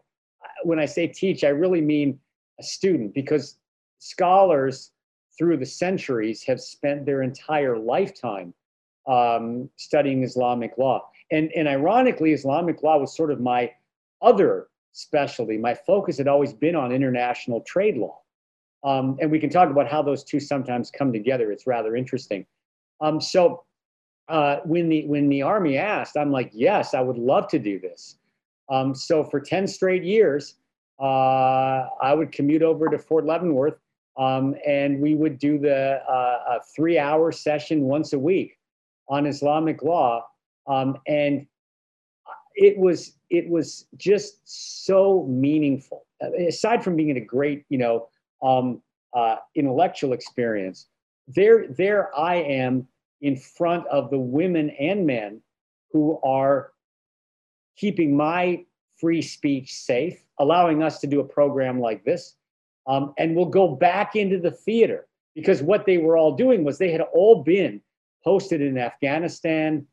when 0.65 0.79
I 0.79 0.85
say 0.85 1.07
teach, 1.07 1.45
I 1.45 1.49
really 1.49 1.81
mean 1.81 2.19
a 2.61 2.63
student 2.63 3.15
because 3.15 3.57
scholars 3.99 4.91
through 5.39 5.57
the 5.57 5.67
centuries 5.67 6.43
have 6.43 6.61
spent 6.61 7.07
their 7.07 7.23
entire 7.23 7.79
lifetime 7.79 8.53
um, 9.09 9.71
studying 9.77 10.23
Islamic 10.23 10.77
law. 10.77 11.09
And, 11.31 11.51
and 11.57 11.67
ironically, 11.67 12.33
Islamic 12.33 12.83
law 12.83 12.99
was 12.99 13.17
sort 13.17 13.31
of 13.31 13.41
my 13.41 13.73
other 14.21 14.69
specialty. 14.93 15.57
My 15.57 15.75
focus 15.75 16.19
had 16.19 16.29
always 16.29 16.53
been 16.53 16.77
on 16.77 16.93
international 16.93 17.63
trade 17.63 17.97
law. 17.97 18.19
Um, 18.85 19.17
and 19.21 19.31
we 19.31 19.39
can 19.39 19.49
talk 19.49 19.71
about 19.71 19.89
how 19.89 20.03
those 20.03 20.23
two 20.25 20.41
sometimes 20.41 20.91
come 20.91 21.13
together. 21.13 21.51
It's 21.51 21.67
rather 21.67 21.97
interesting. 21.97 22.45
Um, 23.01 23.21
so 23.21 23.65
uh, 24.29 24.57
when 24.65 24.89
the 24.89 25.07
when 25.07 25.29
the 25.29 25.43
army 25.43 25.77
asked, 25.77 26.17
I'm 26.17 26.31
like, 26.31 26.51
yes, 26.53 26.95
I 26.95 27.01
would 27.01 27.19
love 27.19 27.49
to 27.49 27.59
do 27.59 27.79
this. 27.79 28.17
Um, 28.71 28.95
so 28.95 29.25
for 29.25 29.41
10 29.41 29.67
straight 29.67 30.05
years, 30.05 30.55
uh, 31.01 31.89
I 32.01 32.15
would 32.15 32.33
commute 32.33 32.63
over 32.63 32.89
to 32.89 32.99
Fort 32.99 33.27
Leavenworth 33.27 33.79
um, 34.17 34.55
and 34.67 35.01
we 35.01 35.15
would 35.15 35.39
do 35.39 35.59
the 35.59 36.03
uh, 36.09 36.59
three 36.75 36.99
hour 36.99 37.33
session 37.33 37.83
once 37.83 38.13
a 38.13 38.19
week 38.19 38.59
on 39.09 39.27
Islamic 39.27 39.83
law. 39.83 40.27
Um, 40.67 40.99
and 41.07 41.47
it 42.55 42.79
was 42.79 43.15
it 43.31 43.49
was 43.49 43.87
just 43.97 44.41
so 44.45 45.27
meaningful. 45.29 46.05
Aside 46.47 46.85
from 46.85 46.97
being 46.97 47.17
a 47.17 47.21
great, 47.21 47.65
you 47.71 47.79
know, 47.79 48.09
um, 48.43 48.83
uh, 49.15 49.37
intellectual 49.55 50.13
experience, 50.13 50.89
there 51.27 51.67
there 51.69 52.17
I 52.17 52.37
am 52.37 52.87
in 53.23 53.37
front 53.37 53.87
of 53.87 54.11
the 54.11 54.19
women 54.19 54.71
and 54.71 55.07
men 55.07 55.41
who 55.93 56.21
are 56.23 56.73
keeping 57.77 58.17
my 58.17 58.65
free 59.01 59.23
speech 59.23 59.75
safe, 59.75 60.23
allowing 60.39 60.83
us 60.83 61.01
to 61.01 61.07
do 61.07 61.21
a 61.21 61.25
program 61.25 61.81
like 61.81 62.05
this. 62.05 62.37
Um, 62.87 63.15
and 63.19 63.35
we'll 63.35 63.47
go 63.47 63.69
back 63.69 64.17
into 64.17 64.39
the 64.39 64.51
theater 64.51 65.07
because 65.35 65.63
what 65.63 65.87
they 65.87 65.99
were 65.99 66.17
all 66.17 66.37
doing 66.37 66.65
was 66.65 66.79
they 66.79 66.91
had 66.91 67.01
all 67.01 67.43
been 67.43 67.81
posted 68.25 68.61
in 68.61 68.77
Afghanistan 68.77 69.87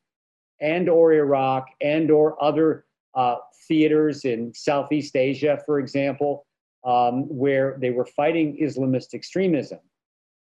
and 0.60 0.88
or 0.88 1.12
Iraq 1.12 1.68
and 1.80 2.10
or 2.10 2.42
other 2.42 2.84
uh, 3.14 3.36
theaters 3.66 4.24
in 4.24 4.52
Southeast 4.54 5.16
Asia, 5.16 5.60
for 5.64 5.78
example, 5.78 6.46
um, 6.84 7.22
where 7.28 7.76
they 7.80 7.90
were 7.90 8.04
fighting 8.04 8.58
Islamist 8.60 9.14
extremism. 9.14 9.78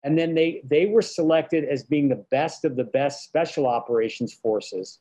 And 0.03 0.17
then 0.17 0.36
they, 0.36 0.62
they 0.63 0.86
were 0.86 1.01
selected 1.01 1.65
as 1.65 1.83
being 1.83 2.07
the 2.10 2.23
best 2.31 2.65
of 2.65 2.75
the 2.75 2.83
best 2.83 3.23
special 3.23 3.67
operations 3.67 4.33
forces. 4.33 4.99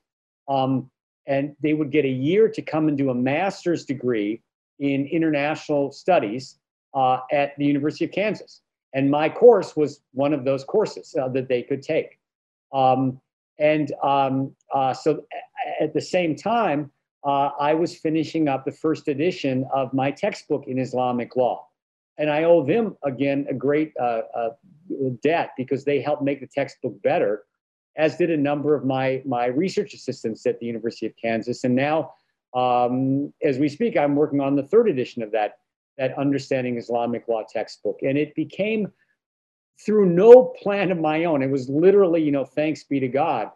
Um, 0.48 0.90
and 1.26 1.54
they 1.62 1.74
would 1.74 1.90
get 1.90 2.04
a 2.04 2.08
year 2.08 2.48
to 2.48 2.62
come 2.62 2.88
and 2.88 2.96
do 2.96 3.10
a 3.10 3.14
master's 3.14 3.84
degree 3.84 4.42
in 4.78 5.06
international 5.06 5.92
studies 5.92 6.58
uh, 6.94 7.18
at 7.32 7.56
the 7.58 7.64
University 7.64 8.04
of 8.04 8.12
Kansas. 8.12 8.62
And 8.94 9.10
my 9.10 9.28
course 9.28 9.76
was 9.76 10.00
one 10.12 10.32
of 10.32 10.44
those 10.44 10.64
courses 10.64 11.14
uh, 11.20 11.28
that 11.28 11.48
they 11.48 11.62
could 11.62 11.82
take. 11.82 12.18
Um, 12.72 13.20
and 13.58 13.92
um, 14.02 14.54
uh, 14.74 14.94
so 14.94 15.24
at 15.80 15.92
the 15.94 16.00
same 16.00 16.36
time, 16.36 16.90
uh, 17.24 17.50
I 17.58 17.74
was 17.74 17.96
finishing 17.96 18.48
up 18.48 18.64
the 18.64 18.72
first 18.72 19.08
edition 19.08 19.66
of 19.74 19.92
my 19.92 20.10
textbook 20.10 20.64
in 20.66 20.78
Islamic 20.78 21.36
law. 21.36 21.66
And 22.18 22.30
I 22.30 22.44
owe 22.44 22.64
them, 22.64 22.96
again, 23.04 23.46
a 23.50 23.54
great 23.54 23.92
uh, 24.00 24.22
uh, 24.34 24.48
debt 25.22 25.50
because 25.56 25.84
they 25.84 26.00
helped 26.00 26.22
make 26.22 26.40
the 26.40 26.46
textbook 26.46 27.00
better 27.02 27.44
as 27.96 28.16
did 28.16 28.30
a 28.30 28.36
number 28.36 28.74
of 28.74 28.84
my, 28.84 29.22
my 29.24 29.46
research 29.46 29.94
assistants 29.94 30.44
at 30.46 30.58
the 30.60 30.66
University 30.66 31.06
of 31.06 31.12
Kansas. 31.20 31.64
And 31.64 31.74
now, 31.74 32.12
um, 32.54 33.32
as 33.42 33.58
we 33.58 33.68
speak, 33.68 33.96
I'm 33.96 34.14
working 34.14 34.40
on 34.40 34.54
the 34.54 34.62
third 34.62 34.88
edition 34.88 35.22
of 35.22 35.32
that, 35.32 35.58
that 35.98 36.16
Understanding 36.18 36.76
Islamic 36.76 37.26
Law 37.28 37.42
textbook. 37.48 37.98
And 38.02 38.18
it 38.18 38.34
became 38.34 38.92
through 39.84 40.06
no 40.06 40.54
plan 40.62 40.90
of 40.90 40.98
my 40.98 41.24
own. 41.24 41.42
It 41.42 41.50
was 41.50 41.68
literally, 41.68 42.22
you 42.22 42.32
know, 42.32 42.44
thanks 42.44 42.84
be 42.84 43.00
to 43.00 43.08
God, 43.08 43.50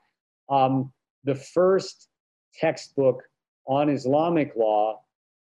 um, 0.48 0.92
the 1.24 1.34
first 1.34 2.08
textbook 2.54 3.22
on 3.66 3.88
Islamic 3.88 4.54
law 4.56 5.02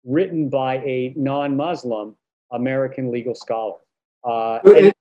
written 0.04 0.50
by 0.50 0.78
a 0.78 1.14
non-Muslim 1.16 2.16
American 2.52 3.12
legal 3.12 3.36
scholar. 3.36 3.78
Uh, 4.24 4.60
and, 4.66 4.94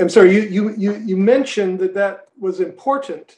I'm 0.00 0.08
sorry, 0.08 0.34
you, 0.34 0.42
you, 0.42 0.70
you, 0.76 0.96
you 0.96 1.16
mentioned 1.16 1.78
that 1.78 1.94
that 1.94 2.26
was 2.38 2.60
important 2.60 3.36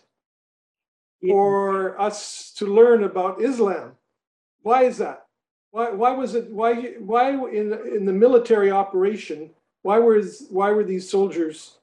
for 1.20 2.00
us 2.00 2.52
to 2.56 2.66
learn 2.66 3.04
about 3.04 3.40
Islam. 3.42 3.92
Why 4.62 4.84
is 4.84 4.98
that? 4.98 5.26
Why, 5.70 5.90
why 5.90 6.12
was 6.12 6.34
it, 6.34 6.50
why, 6.50 6.94
why 6.98 7.30
in, 7.30 7.72
in 7.72 8.04
the 8.04 8.12
military 8.12 8.70
operation, 8.70 9.50
why, 9.82 9.98
was, 9.98 10.46
why 10.50 10.70
were 10.70 10.84
these 10.84 11.08
soldiers, 11.10 11.78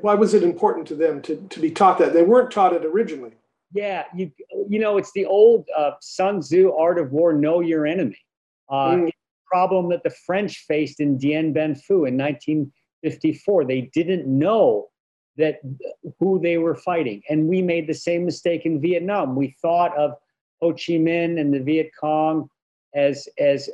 why 0.00 0.14
was 0.14 0.34
it 0.34 0.42
important 0.42 0.86
to 0.88 0.94
them 0.94 1.20
to, 1.22 1.36
to 1.50 1.60
be 1.60 1.70
taught 1.70 1.98
that? 1.98 2.12
They 2.12 2.22
weren't 2.22 2.50
taught 2.50 2.72
it 2.72 2.84
originally. 2.84 3.32
Yeah, 3.72 4.04
you 4.14 4.30
you 4.68 4.78
know 4.78 4.96
it's 4.96 5.12
the 5.12 5.26
old 5.26 5.66
uh, 5.76 5.92
Sun 6.00 6.40
Tzu 6.40 6.72
art 6.72 6.98
of 6.98 7.12
war: 7.12 7.34
know 7.34 7.60
your 7.60 7.86
enemy. 7.86 8.16
Uh, 8.68 8.92
mm. 8.92 9.10
Problem 9.50 9.88
that 9.90 10.02
the 10.02 10.10
French 10.10 10.64
faced 10.66 11.00
in 11.00 11.18
Dien 11.18 11.52
Bien 11.52 11.74
Phu 11.74 12.06
in 12.08 12.16
1954. 12.16 13.64
They 13.64 13.90
didn't 13.92 14.26
know 14.26 14.88
that 15.36 15.60
who 16.18 16.40
they 16.40 16.58
were 16.58 16.74
fighting, 16.74 17.22
and 17.28 17.46
we 17.46 17.62
made 17.62 17.86
the 17.86 17.94
same 17.94 18.24
mistake 18.24 18.66
in 18.66 18.80
Vietnam. 18.80 19.36
We 19.36 19.56
thought 19.62 19.96
of 19.96 20.12
Ho 20.60 20.72
Chi 20.72 20.94
Minh 20.94 21.40
and 21.40 21.54
the 21.54 21.60
Viet 21.60 21.90
Cong 21.98 22.48
as 22.94 23.28
as 23.38 23.70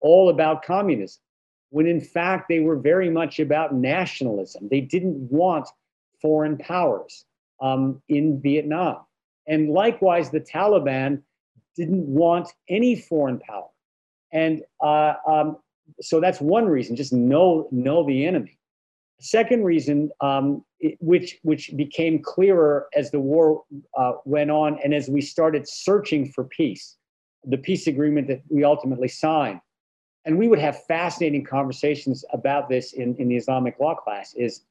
all 0.00 0.28
about 0.28 0.64
communism, 0.64 1.22
when 1.70 1.86
in 1.86 2.00
fact 2.00 2.48
they 2.48 2.60
were 2.60 2.76
very 2.76 3.10
much 3.10 3.38
about 3.38 3.74
nationalism. 3.74 4.68
They 4.68 4.80
didn't 4.80 5.16
want 5.30 5.68
foreign 6.20 6.58
powers 6.58 7.24
um, 7.60 8.02
in 8.08 8.40
Vietnam. 8.40 8.98
And 9.46 9.70
likewise, 9.70 10.30
the 10.30 10.40
Taliban 10.40 11.22
didn't 11.76 12.06
want 12.06 12.48
any 12.68 12.96
foreign 12.96 13.38
power. 13.38 13.68
And 14.32 14.62
uh, 14.82 15.14
um, 15.28 15.58
so 16.00 16.20
that's 16.20 16.40
one 16.40 16.66
reason, 16.66 16.96
just 16.96 17.12
know, 17.12 17.68
know 17.70 18.06
the 18.06 18.26
enemy. 18.26 18.58
Second 19.20 19.64
reason, 19.64 20.10
um, 20.20 20.64
it, 20.78 20.98
which, 21.00 21.38
which 21.42 21.70
became 21.76 22.22
clearer 22.22 22.86
as 22.94 23.10
the 23.10 23.20
war 23.20 23.62
uh, 23.96 24.12
went 24.24 24.50
on 24.50 24.78
and 24.84 24.92
as 24.92 25.08
we 25.08 25.20
started 25.20 25.66
searching 25.66 26.30
for 26.32 26.44
peace, 26.44 26.96
the 27.44 27.56
peace 27.56 27.86
agreement 27.86 28.26
that 28.28 28.42
we 28.48 28.64
ultimately 28.64 29.08
signed, 29.08 29.60
and 30.26 30.36
we 30.36 30.48
would 30.48 30.58
have 30.58 30.84
fascinating 30.84 31.44
conversations 31.44 32.24
about 32.32 32.68
this 32.68 32.92
in, 32.92 33.14
in 33.16 33.28
the 33.28 33.36
Islamic 33.36 33.78
law 33.78 33.94
class, 33.94 34.34
is 34.34 34.62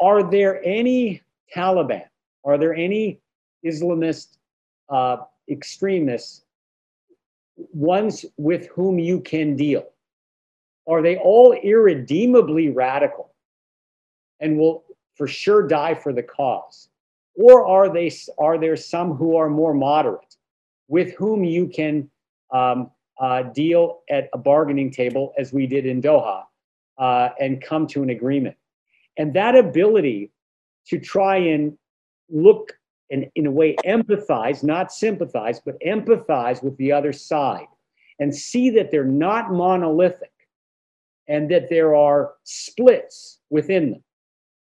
are 0.00 0.28
there 0.28 0.60
any 0.64 1.22
Taliban, 1.54 2.04
are 2.44 2.58
there 2.58 2.74
any 2.74 3.20
Islamist 3.64 4.38
uh, 4.88 5.18
extremists, 5.48 6.44
ones 7.72 8.24
with 8.36 8.66
whom 8.68 8.98
you 8.98 9.20
can 9.20 9.56
deal? 9.56 9.84
Are 10.88 11.02
they 11.02 11.16
all 11.16 11.52
irredeemably 11.52 12.70
radical 12.70 13.32
and 14.40 14.58
will 14.58 14.84
for 15.14 15.26
sure 15.26 15.66
die 15.66 15.94
for 15.94 16.12
the 16.12 16.22
cause? 16.22 16.88
Or 17.34 17.66
are, 17.66 17.92
they, 17.92 18.10
are 18.38 18.58
there 18.58 18.76
some 18.76 19.14
who 19.14 19.36
are 19.36 19.48
more 19.48 19.74
moderate 19.74 20.36
with 20.88 21.14
whom 21.14 21.44
you 21.44 21.68
can 21.68 22.10
um, 22.52 22.90
uh, 23.20 23.42
deal 23.42 24.00
at 24.10 24.28
a 24.32 24.38
bargaining 24.38 24.90
table 24.90 25.32
as 25.38 25.52
we 25.52 25.66
did 25.66 25.86
in 25.86 26.02
Doha 26.02 26.44
uh, 26.98 27.28
and 27.38 27.62
come 27.62 27.86
to 27.88 28.02
an 28.02 28.10
agreement? 28.10 28.56
And 29.16 29.34
that 29.34 29.54
ability 29.54 30.32
to 30.86 30.98
try 30.98 31.36
and 31.36 31.76
look 32.28 32.72
and, 33.10 33.26
in 33.34 33.46
a 33.46 33.50
way, 33.50 33.76
empathize, 33.84 34.62
not 34.62 34.92
sympathize, 34.92 35.60
but 35.60 35.80
empathize 35.80 36.62
with 36.62 36.76
the 36.76 36.92
other 36.92 37.12
side 37.12 37.66
and 38.18 38.34
see 38.34 38.70
that 38.70 38.90
they're 38.90 39.04
not 39.04 39.52
monolithic 39.52 40.32
and 41.28 41.50
that 41.50 41.70
there 41.70 41.94
are 41.94 42.32
splits 42.44 43.40
within 43.50 43.92
them. 43.92 44.04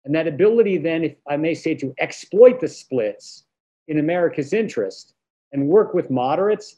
And 0.06 0.14
that 0.16 0.28
ability, 0.28 0.78
then, 0.78 1.04
if 1.04 1.16
I 1.28 1.38
may 1.38 1.54
say, 1.54 1.76
to 1.76 1.94
exploit 2.00 2.60
the 2.60 2.68
splits 2.68 3.46
in 3.88 4.00
America's 4.00 4.54
interest 4.54 5.14
and 5.52 5.68
work 5.68 5.94
with 5.94 6.12
moderates, 6.12 6.78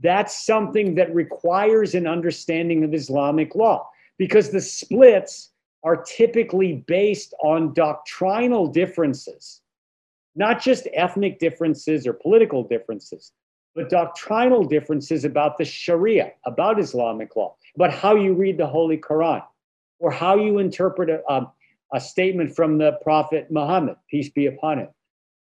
that's 0.00 0.44
something 0.44 0.94
that 0.96 1.14
requires 1.14 1.94
an 1.94 2.06
understanding 2.06 2.84
of 2.84 2.94
Islamic 2.94 3.54
law 3.54 3.88
because 4.18 4.50
the 4.50 4.60
splits 4.60 5.50
are 5.84 6.02
typically 6.02 6.84
based 6.86 7.34
on 7.42 7.72
doctrinal 7.74 8.66
differences, 8.66 9.61
not 10.34 10.60
just 10.60 10.88
ethnic 10.94 11.38
differences 11.38 12.06
or 12.06 12.12
political 12.12 12.62
differences, 12.62 13.32
but 13.74 13.88
doctrinal 13.88 14.64
differences 14.64 15.24
about 15.24 15.58
the 15.58 15.64
Sharia, 15.64 16.32
about 16.44 16.78
Islamic 16.78 17.36
law, 17.36 17.56
about 17.74 17.92
how 17.92 18.16
you 18.16 18.34
read 18.34 18.58
the 18.58 18.66
Holy 18.66 18.98
Quran, 18.98 19.42
or 19.98 20.10
how 20.10 20.36
you 20.36 20.58
interpret 20.58 21.08
a, 21.10 21.22
a, 21.32 21.52
a 21.94 22.00
statement 22.00 22.54
from 22.54 22.78
the 22.78 22.92
Prophet 23.02 23.50
Muhammad, 23.50 23.96
peace 24.10 24.28
be 24.28 24.46
upon 24.46 24.78
him. 24.78 24.88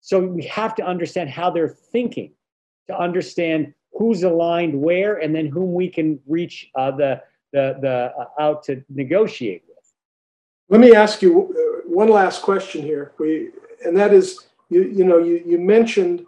So 0.01 0.19
we 0.19 0.43
have 0.43 0.75
to 0.75 0.85
understand 0.85 1.29
how 1.29 1.49
they're 1.49 1.69
thinking 1.69 2.31
to 2.87 2.97
understand 2.97 3.73
who's 3.93 4.23
aligned 4.23 4.79
where 4.79 5.15
and 5.17 5.35
then 5.35 5.47
whom 5.47 5.73
we 5.73 5.89
can 5.89 6.19
reach 6.27 6.69
uh, 6.75 6.91
the, 6.91 7.21
the, 7.51 7.77
the 7.81 8.13
uh, 8.17 8.25
out 8.39 8.63
to 8.63 8.83
negotiate 8.89 9.63
with. 9.67 9.77
let 10.69 10.79
me 10.79 10.93
ask 10.93 11.21
you 11.21 11.53
uh, 11.53 11.89
one 11.89 12.09
last 12.09 12.41
question 12.41 12.81
here. 12.83 13.13
We, 13.17 13.49
and 13.83 13.97
that 13.97 14.13
is, 14.13 14.46
you, 14.69 14.83
you 14.83 15.03
know, 15.03 15.17
you, 15.17 15.41
you 15.45 15.57
mentioned 15.57 16.25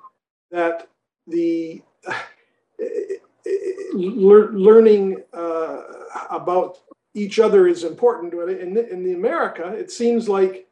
that 0.52 0.88
the 1.28 1.82
uh, 2.08 2.13
learning 3.93 5.23
uh, 5.34 5.82
about 6.30 6.80
each 7.13 7.39
other 7.39 7.67
is 7.67 7.84
important. 7.84 8.34
In, 8.34 8.78
in 8.78 9.04
the 9.04 9.13
America, 9.13 9.67
it 9.67 9.91
seems 9.91 10.30
like 10.30 10.67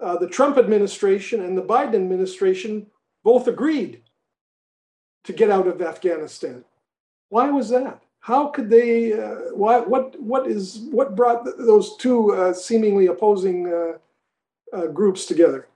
uh, 0.00 0.16
the 0.16 0.28
Trump 0.28 0.58
administration 0.58 1.42
and 1.44 1.56
the 1.56 1.62
Biden 1.62 1.94
administration 1.94 2.86
both 3.24 3.48
agreed 3.48 4.02
to 5.24 5.32
get 5.32 5.50
out 5.50 5.66
of 5.66 5.82
Afghanistan. 5.82 6.64
Why 7.28 7.50
was 7.50 7.68
that? 7.70 8.02
how 8.20 8.48
could 8.48 8.68
they? 8.68 9.12
Uh, 9.12 9.54
why? 9.54 9.80
What? 9.80 10.20
What 10.20 10.46
is? 10.46 10.80
What 10.90 11.16
brought 11.16 11.44
those 11.44 11.96
two 11.96 12.34
uh, 12.34 12.52
seemingly 12.52 13.06
opposing 13.06 13.72
uh, 13.72 14.76
uh 14.76 14.86
groups 14.88 15.24
together? 15.24 15.66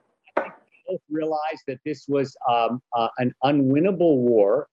Both 0.93 1.01
realized 1.09 1.63
that 1.67 1.79
this 1.83 2.05
was 2.07 2.35
um, 2.47 2.79
uh, 2.95 3.07
an 3.17 3.33
unwinnable 3.43 4.17
war, 4.17 4.67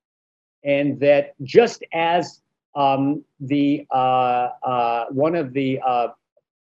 and 0.64 1.00
that 1.00 1.32
just 1.42 1.82
as 1.94 2.42
um, 2.74 3.24
the 3.40 3.86
uh, 3.90 5.06
one 5.10 5.34
of 5.34 5.54
the 5.54 5.80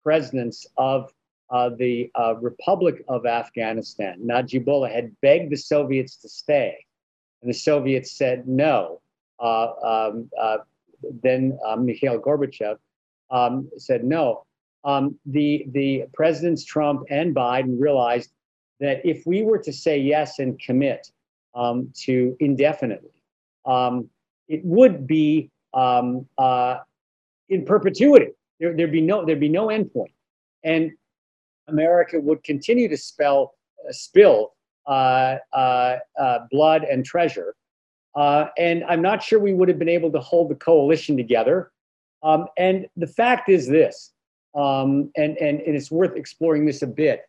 presidents 0.05 0.65
of 0.77 1.13
the 1.51 2.11
Republic 2.41 3.05
of 3.09 3.27
Afghanistan, 3.27 4.21
Najibullah, 4.25 4.93
had 4.93 5.11
begged 5.23 5.51
the 5.51 5.57
Soviets 5.57 6.17
to 6.19 6.29
stay, 6.29 6.77
and 7.43 7.51
the 7.51 7.59
Soviets 7.59 8.13
said 8.13 8.47
no. 8.47 9.01
Um, 9.41 10.31
then 11.23 11.59
um, 11.67 11.85
Mikhail 11.85 12.21
Gorbachev, 12.21 12.77
um, 13.31 13.69
said 13.77 14.05
no. 14.05 14.45
Um, 14.85 15.19
the, 15.27 15.67
the 15.73 16.05
presidents 16.15 16.65
Trump 16.65 17.05
and 17.11 17.35
Biden 17.35 17.77
realized 17.81 18.31
that 18.81 19.05
if 19.05 19.25
we 19.27 19.43
were 19.43 19.59
to 19.59 19.73
say 19.73 19.99
yes 19.99 20.39
and 20.39 20.59
commit 20.61 21.11
um, 21.55 21.93
to 22.03 22.37
indefinitely, 22.41 23.23
um, 23.67 24.09
it 24.49 24.65
would 24.65 25.07
be 25.07 25.51
um, 25.75 26.27
uh, 26.39 26.79
in 27.49 27.65
perpetuity. 27.65 28.33
There, 28.61 28.75
would 28.75 28.93
be 28.93 29.01
no 29.01 29.25
there'd 29.25 29.41
be 29.41 29.49
no 29.49 29.69
endpoint, 29.69 30.13
and 30.65 30.91
America 31.69 32.19
would 32.19 32.43
continue 32.43 32.89
to 32.89 32.97
spell, 32.97 33.55
uh, 33.89 33.93
spill 33.93 34.55
uh, 34.87 35.37
uh, 35.53 35.97
uh 36.19 36.39
blood 36.51 36.83
and 36.85 37.05
treasure 37.05 37.55
uh, 38.19 38.49
and 38.59 38.83
I'm 38.89 39.01
not 39.01 39.23
sure 39.23 39.39
we 39.39 39.55
would 39.55 39.69
have 39.69 39.79
been 39.79 39.89
able 39.89 40.11
to 40.11 40.19
hold 40.19 40.51
the 40.51 40.57
coalition 40.57 41.17
together. 41.17 41.71
Um, 42.25 42.47
and 42.57 42.87
the 42.97 43.07
fact 43.07 43.49
is 43.49 43.69
this, 43.69 44.13
um, 44.57 45.13
and, 45.17 45.37
and, 45.39 45.61
and 45.61 45.77
it's 45.77 45.91
worth 45.91 46.17
exploring 46.17 46.67
this 46.67 46.83
a 46.83 46.87
bit. 46.89 47.23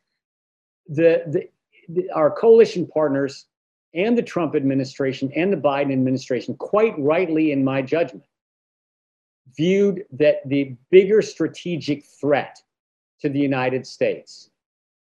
The, 0.89 1.23
the, 1.27 1.49
the, 1.87 2.09
our 2.11 2.29
coalition 2.31 2.85
partners 2.85 3.45
and 3.93 4.17
the 4.17 4.23
Trump 4.23 4.55
administration 4.55 5.31
and 5.35 5.51
the 5.51 5.57
Biden 5.57 5.91
administration, 5.91 6.55
quite 6.55 6.93
rightly, 6.99 7.51
in 7.51 7.63
my 7.63 7.81
judgment, 7.81 8.25
viewed 9.55 10.03
that 10.11 10.47
the 10.47 10.75
bigger 10.91 11.21
strategic 11.21 12.05
threat 12.05 12.61
to 13.21 13.29
the 13.29 13.39
United 13.39 13.85
States 13.85 14.49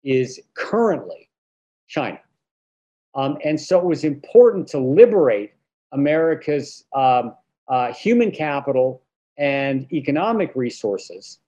is 0.03 0.41
currently 0.55 1.31
China. 1.89 2.21
Um, 3.15 3.39
and 3.45 3.61
so 3.61 3.79
it 3.79 3.85
was 3.85 4.05
important 4.05 4.67
to 4.69 4.79
liberate 4.79 5.53
America's 5.93 6.85
um, 6.95 7.35
uh, 7.69 7.93
human 7.93 8.31
capital 8.31 9.03
and 9.39 9.91
economic 9.93 10.53
resources 10.55 11.39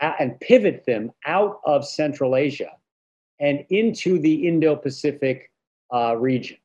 and 0.00 0.38
pivot 0.40 0.84
them 0.84 1.12
out 1.26 1.60
of 1.64 1.86
Central 1.86 2.34
Asia 2.34 2.72
and 3.42 3.66
into 3.70 4.18
the 4.18 4.46
Indo 4.46 4.76
Pacific 4.76 5.50
uh, 5.92 6.16
region, 6.16 6.56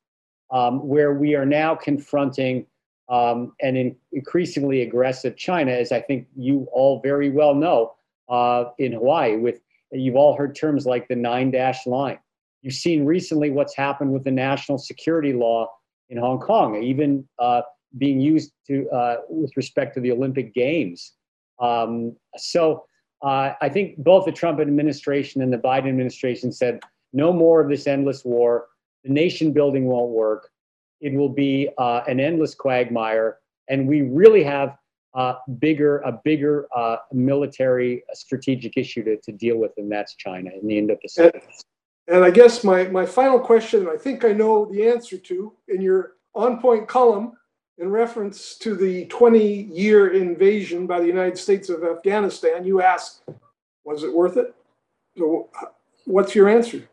um, 0.51 0.87
where 0.87 1.13
we 1.13 1.35
are 1.35 1.45
now 1.45 1.75
confronting 1.75 2.65
um, 3.09 3.53
an 3.61 3.75
in 3.75 3.95
increasingly 4.13 4.83
aggressive 4.83 5.35
China, 5.35 5.71
as 5.71 5.91
I 5.91 6.01
think 6.01 6.27
you 6.37 6.67
all 6.71 7.01
very 7.01 7.29
well 7.29 7.55
know 7.55 7.93
uh, 8.29 8.65
in 8.77 8.93
Hawaii. 8.93 9.35
With 9.37 9.59
you've 9.91 10.15
all 10.15 10.37
heard 10.37 10.55
terms 10.55 10.85
like 10.85 11.07
the 11.07 11.15
nine 11.15 11.51
dash 11.51 11.85
line. 11.87 12.19
You've 12.61 12.75
seen 12.75 13.05
recently 13.05 13.49
what's 13.49 13.75
happened 13.75 14.13
with 14.13 14.23
the 14.23 14.31
national 14.31 14.77
security 14.77 15.33
law 15.33 15.69
in 16.09 16.17
Hong 16.17 16.39
Kong, 16.39 16.81
even 16.81 17.27
uh, 17.39 17.61
being 17.97 18.19
used 18.19 18.51
to 18.67 18.89
uh, 18.89 19.17
with 19.29 19.55
respect 19.57 19.93
to 19.95 19.99
the 19.99 20.11
Olympic 20.11 20.53
Games. 20.53 21.13
Um, 21.59 22.15
so 22.37 22.85
uh, 23.21 23.53
I 23.61 23.69
think 23.69 23.97
both 23.97 24.25
the 24.25 24.31
Trump 24.31 24.59
administration 24.59 25.41
and 25.41 25.51
the 25.51 25.57
Biden 25.57 25.89
administration 25.89 26.51
said 26.51 26.81
no 27.13 27.33
more 27.33 27.61
of 27.61 27.69
this 27.69 27.87
endless 27.87 28.23
war. 28.23 28.67
The 29.03 29.11
nation 29.11 29.53
building 29.53 29.85
won't 29.85 30.11
work. 30.11 30.49
It 31.01 31.13
will 31.13 31.29
be 31.29 31.69
uh, 31.77 32.01
an 32.07 32.19
endless 32.19 32.55
quagmire, 32.55 33.37
and 33.69 33.87
we 33.87 34.01
really 34.01 34.43
have 34.43 34.77
uh, 35.13 35.35
bigger 35.59 35.99
a 35.99 36.11
bigger 36.11 36.67
uh, 36.75 36.97
military 37.11 38.03
strategic 38.13 38.77
issue 38.77 39.03
to, 39.03 39.17
to 39.17 39.31
deal 39.31 39.57
with, 39.57 39.71
and 39.77 39.91
that's 39.91 40.15
China 40.15 40.51
in 40.59 40.67
the 40.67 40.77
Indo-Pacific. 40.77 41.43
And, 42.07 42.17
and 42.17 42.25
I 42.25 42.31
guess 42.31 42.63
my 42.63 42.85
my 42.85 43.05
final 43.05 43.39
question, 43.39 43.87
I 43.87 43.97
think 43.97 44.25
I 44.25 44.31
know 44.31 44.65
the 44.65 44.87
answer 44.87 45.17
to 45.17 45.53
in 45.67 45.81
your 45.81 46.13
on 46.33 46.59
point 46.59 46.87
column 46.87 47.33
in 47.77 47.91
reference 47.91 48.55
to 48.55 48.75
the 48.75 49.05
20 49.05 49.63
year 49.63 50.13
invasion 50.13 50.87
by 50.87 50.99
the 50.99 51.05
United 51.05 51.37
States 51.37 51.69
of 51.69 51.83
Afghanistan, 51.83 52.65
you 52.65 52.81
ask, 52.81 53.21
was 53.83 54.03
it 54.03 54.13
worth 54.13 54.37
it? 54.37 54.55
So, 55.17 55.49
uh, 55.61 55.67
what's 56.05 56.33
your 56.33 56.49
answer? 56.49 56.87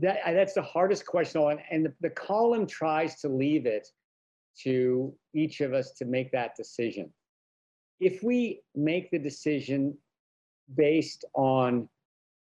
That, 0.00 0.18
that's 0.26 0.54
the 0.54 0.62
hardest 0.62 1.06
question. 1.06 1.40
And, 1.42 1.60
and 1.70 1.86
the, 1.86 1.92
the 2.00 2.10
column 2.10 2.66
tries 2.66 3.20
to 3.20 3.28
leave 3.28 3.66
it 3.66 3.88
to 4.62 5.14
each 5.34 5.60
of 5.60 5.72
us 5.72 5.92
to 5.92 6.04
make 6.04 6.32
that 6.32 6.56
decision. 6.56 7.12
If 8.00 8.22
we 8.22 8.60
make 8.74 9.10
the 9.10 9.18
decision 9.18 9.96
based 10.74 11.24
on 11.34 11.88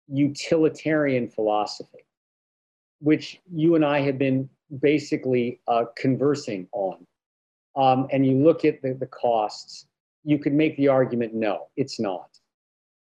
utilitarian 0.07 1.29
philosophy, 1.29 2.05
which 2.99 3.39
you 3.53 3.75
and 3.75 3.85
I 3.85 4.01
have 4.01 4.17
been 4.17 4.49
basically 4.81 5.59
uh, 5.67 5.85
conversing 5.95 6.67
on, 6.71 7.05
um, 7.75 8.07
and 8.11 8.25
you 8.25 8.43
look 8.43 8.65
at 8.65 8.81
the, 8.81 8.93
the 8.93 9.05
costs, 9.05 9.85
you 10.23 10.39
could 10.39 10.53
make 10.53 10.75
the 10.77 10.87
argument 10.87 11.33
no, 11.33 11.67
it's 11.77 11.99
not. 11.99 12.29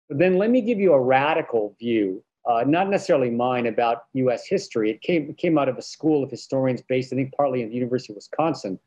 But 0.08 0.18
then 0.18 0.38
let 0.38 0.50
me 0.50 0.60
give 0.60 0.78
you 0.78 0.92
a 0.92 1.00
radical 1.00 1.74
view, 1.78 2.22
uh, 2.48 2.64
not 2.66 2.88
necessarily 2.88 3.30
mine, 3.30 3.66
about 3.66 4.04
US 4.14 4.46
history. 4.46 4.90
It 4.90 5.00
came, 5.00 5.30
it 5.30 5.36
came 5.36 5.58
out 5.58 5.68
of 5.68 5.78
a 5.78 5.82
school 5.82 6.22
of 6.22 6.30
historians 6.30 6.82
based, 6.82 7.12
I 7.12 7.16
think, 7.16 7.34
partly 7.34 7.62
in 7.62 7.68
the 7.68 7.74
University 7.74 8.12
of 8.12 8.16
Wisconsin 8.16 8.78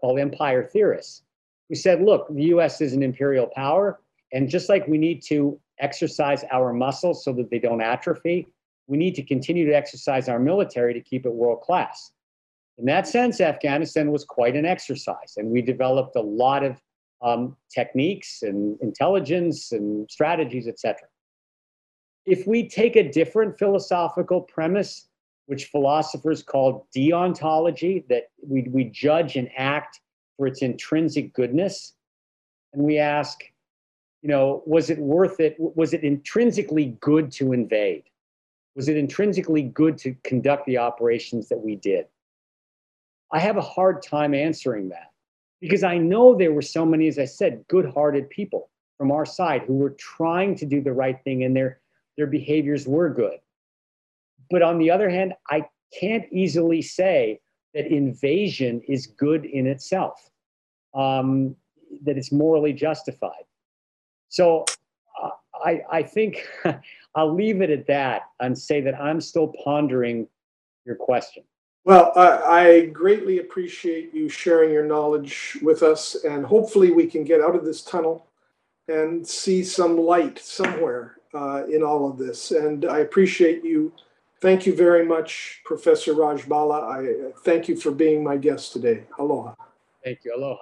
called 0.00 0.18
Empire 0.18 0.64
Theorists, 0.64 1.22
who 1.68 1.74
said, 1.74 2.02
look, 2.02 2.26
the 2.34 2.44
US 2.44 2.80
is 2.80 2.92
an 2.92 3.02
imperial 3.02 3.46
power, 3.46 4.00
and 4.32 4.48
just 4.48 4.68
like 4.68 4.86
we 4.86 4.98
need 4.98 5.22
to 5.24 5.58
exercise 5.80 6.44
our 6.50 6.72
muscles 6.72 7.24
so 7.24 7.32
that 7.34 7.50
they 7.50 7.58
don't 7.58 7.80
atrophy, 7.80 8.48
we 8.88 8.96
need 8.96 9.14
to 9.14 9.22
continue 9.22 9.66
to 9.66 9.72
exercise 9.72 10.28
our 10.28 10.40
military 10.40 10.94
to 10.94 11.00
keep 11.00 11.26
it 11.26 11.32
world 11.32 11.60
class. 11.60 12.10
In 12.78 12.86
that 12.86 13.06
sense, 13.06 13.40
Afghanistan 13.40 14.10
was 14.10 14.24
quite 14.24 14.56
an 14.56 14.64
exercise, 14.64 15.34
and 15.36 15.50
we 15.50 15.62
developed 15.62 16.16
a 16.16 16.20
lot 16.20 16.64
of 16.64 16.80
um, 17.22 17.56
techniques 17.72 18.42
and 18.42 18.80
intelligence 18.80 19.72
and 19.72 20.10
strategies, 20.10 20.66
etc. 20.66 21.00
If 22.24 22.46
we 22.46 22.68
take 22.68 22.96
a 22.96 23.10
different 23.10 23.58
philosophical 23.58 24.40
premise, 24.40 25.08
which 25.46 25.66
philosophers 25.66 26.42
call 26.42 26.86
deontology, 26.96 28.06
that 28.08 28.30
we, 28.46 28.68
we 28.70 28.84
judge 28.84 29.36
and 29.36 29.50
act 29.56 30.00
for 30.36 30.46
its 30.46 30.62
intrinsic 30.62 31.34
goodness, 31.34 31.94
and 32.72 32.82
we 32.82 32.98
ask, 32.98 33.40
you 34.22 34.28
know, 34.28 34.62
was 34.66 34.88
it 34.88 34.98
worth 34.98 35.40
it? 35.40 35.56
Was 35.58 35.92
it 35.94 36.04
intrinsically 36.04 36.96
good 37.00 37.32
to 37.32 37.52
invade? 37.52 38.04
Was 38.76 38.88
it 38.88 38.96
intrinsically 38.96 39.62
good 39.62 39.98
to 39.98 40.14
conduct 40.24 40.66
the 40.66 40.78
operations 40.78 41.48
that 41.48 41.58
we 41.58 41.76
did? 41.76 42.06
I 43.32 43.40
have 43.40 43.56
a 43.56 43.62
hard 43.62 44.02
time 44.02 44.34
answering 44.34 44.88
that 44.90 45.12
because 45.60 45.82
I 45.82 45.98
know 45.98 46.34
there 46.34 46.52
were 46.52 46.62
so 46.62 46.86
many, 46.86 47.08
as 47.08 47.18
I 47.18 47.24
said, 47.24 47.64
good 47.68 47.92
hearted 47.92 48.30
people 48.30 48.70
from 48.96 49.10
our 49.10 49.26
side 49.26 49.62
who 49.62 49.74
were 49.74 49.90
trying 49.98 50.54
to 50.56 50.66
do 50.66 50.80
the 50.80 50.92
right 50.92 51.18
thing 51.24 51.44
and 51.44 51.54
their, 51.54 51.80
their 52.16 52.26
behaviors 52.26 52.86
were 52.86 53.10
good. 53.10 53.38
But 54.50 54.62
on 54.62 54.78
the 54.78 54.90
other 54.90 55.10
hand, 55.10 55.34
I 55.50 55.66
can't 55.98 56.24
easily 56.32 56.82
say 56.82 57.40
that 57.74 57.86
invasion 57.86 58.80
is 58.88 59.06
good 59.06 59.44
in 59.44 59.66
itself, 59.66 60.30
um, 60.94 61.54
that 62.04 62.16
it's 62.16 62.32
morally 62.32 62.72
justified. 62.72 63.44
So 64.28 64.64
I, 65.68 65.82
I 65.90 66.02
think 66.02 66.48
I'll 67.14 67.34
leave 67.34 67.60
it 67.60 67.70
at 67.70 67.86
that 67.88 68.22
and 68.40 68.56
say 68.56 68.80
that 68.80 68.98
I'm 69.00 69.20
still 69.20 69.52
pondering 69.64 70.26
your 70.86 70.96
question. 70.96 71.44
Well, 71.84 72.12
I, 72.16 72.28
I 72.66 72.86
greatly 72.86 73.38
appreciate 73.38 74.14
you 74.14 74.28
sharing 74.28 74.70
your 74.70 74.84
knowledge 74.84 75.58
with 75.62 75.82
us, 75.82 76.16
and 76.24 76.44
hopefully, 76.44 76.90
we 76.90 77.06
can 77.06 77.24
get 77.24 77.40
out 77.40 77.54
of 77.54 77.64
this 77.64 77.82
tunnel 77.82 78.26
and 78.88 79.26
see 79.26 79.62
some 79.62 79.96
light 79.98 80.38
somewhere 80.38 81.16
uh, 81.34 81.64
in 81.66 81.82
all 81.82 82.10
of 82.10 82.18
this. 82.18 82.50
And 82.50 82.84
I 82.86 82.98
appreciate 82.98 83.64
you. 83.64 83.92
Thank 84.40 84.66
you 84.66 84.74
very 84.74 85.04
much, 85.04 85.60
Professor 85.64 86.14
Raj 86.14 86.42
Bhala. 86.44 86.82
I 86.82 87.32
thank 87.40 87.68
you 87.68 87.76
for 87.76 87.90
being 87.90 88.22
my 88.22 88.36
guest 88.36 88.72
today. 88.72 89.04
Aloha. 89.18 89.54
Thank 90.04 90.20
you. 90.24 90.34
Aloha. 90.36 90.60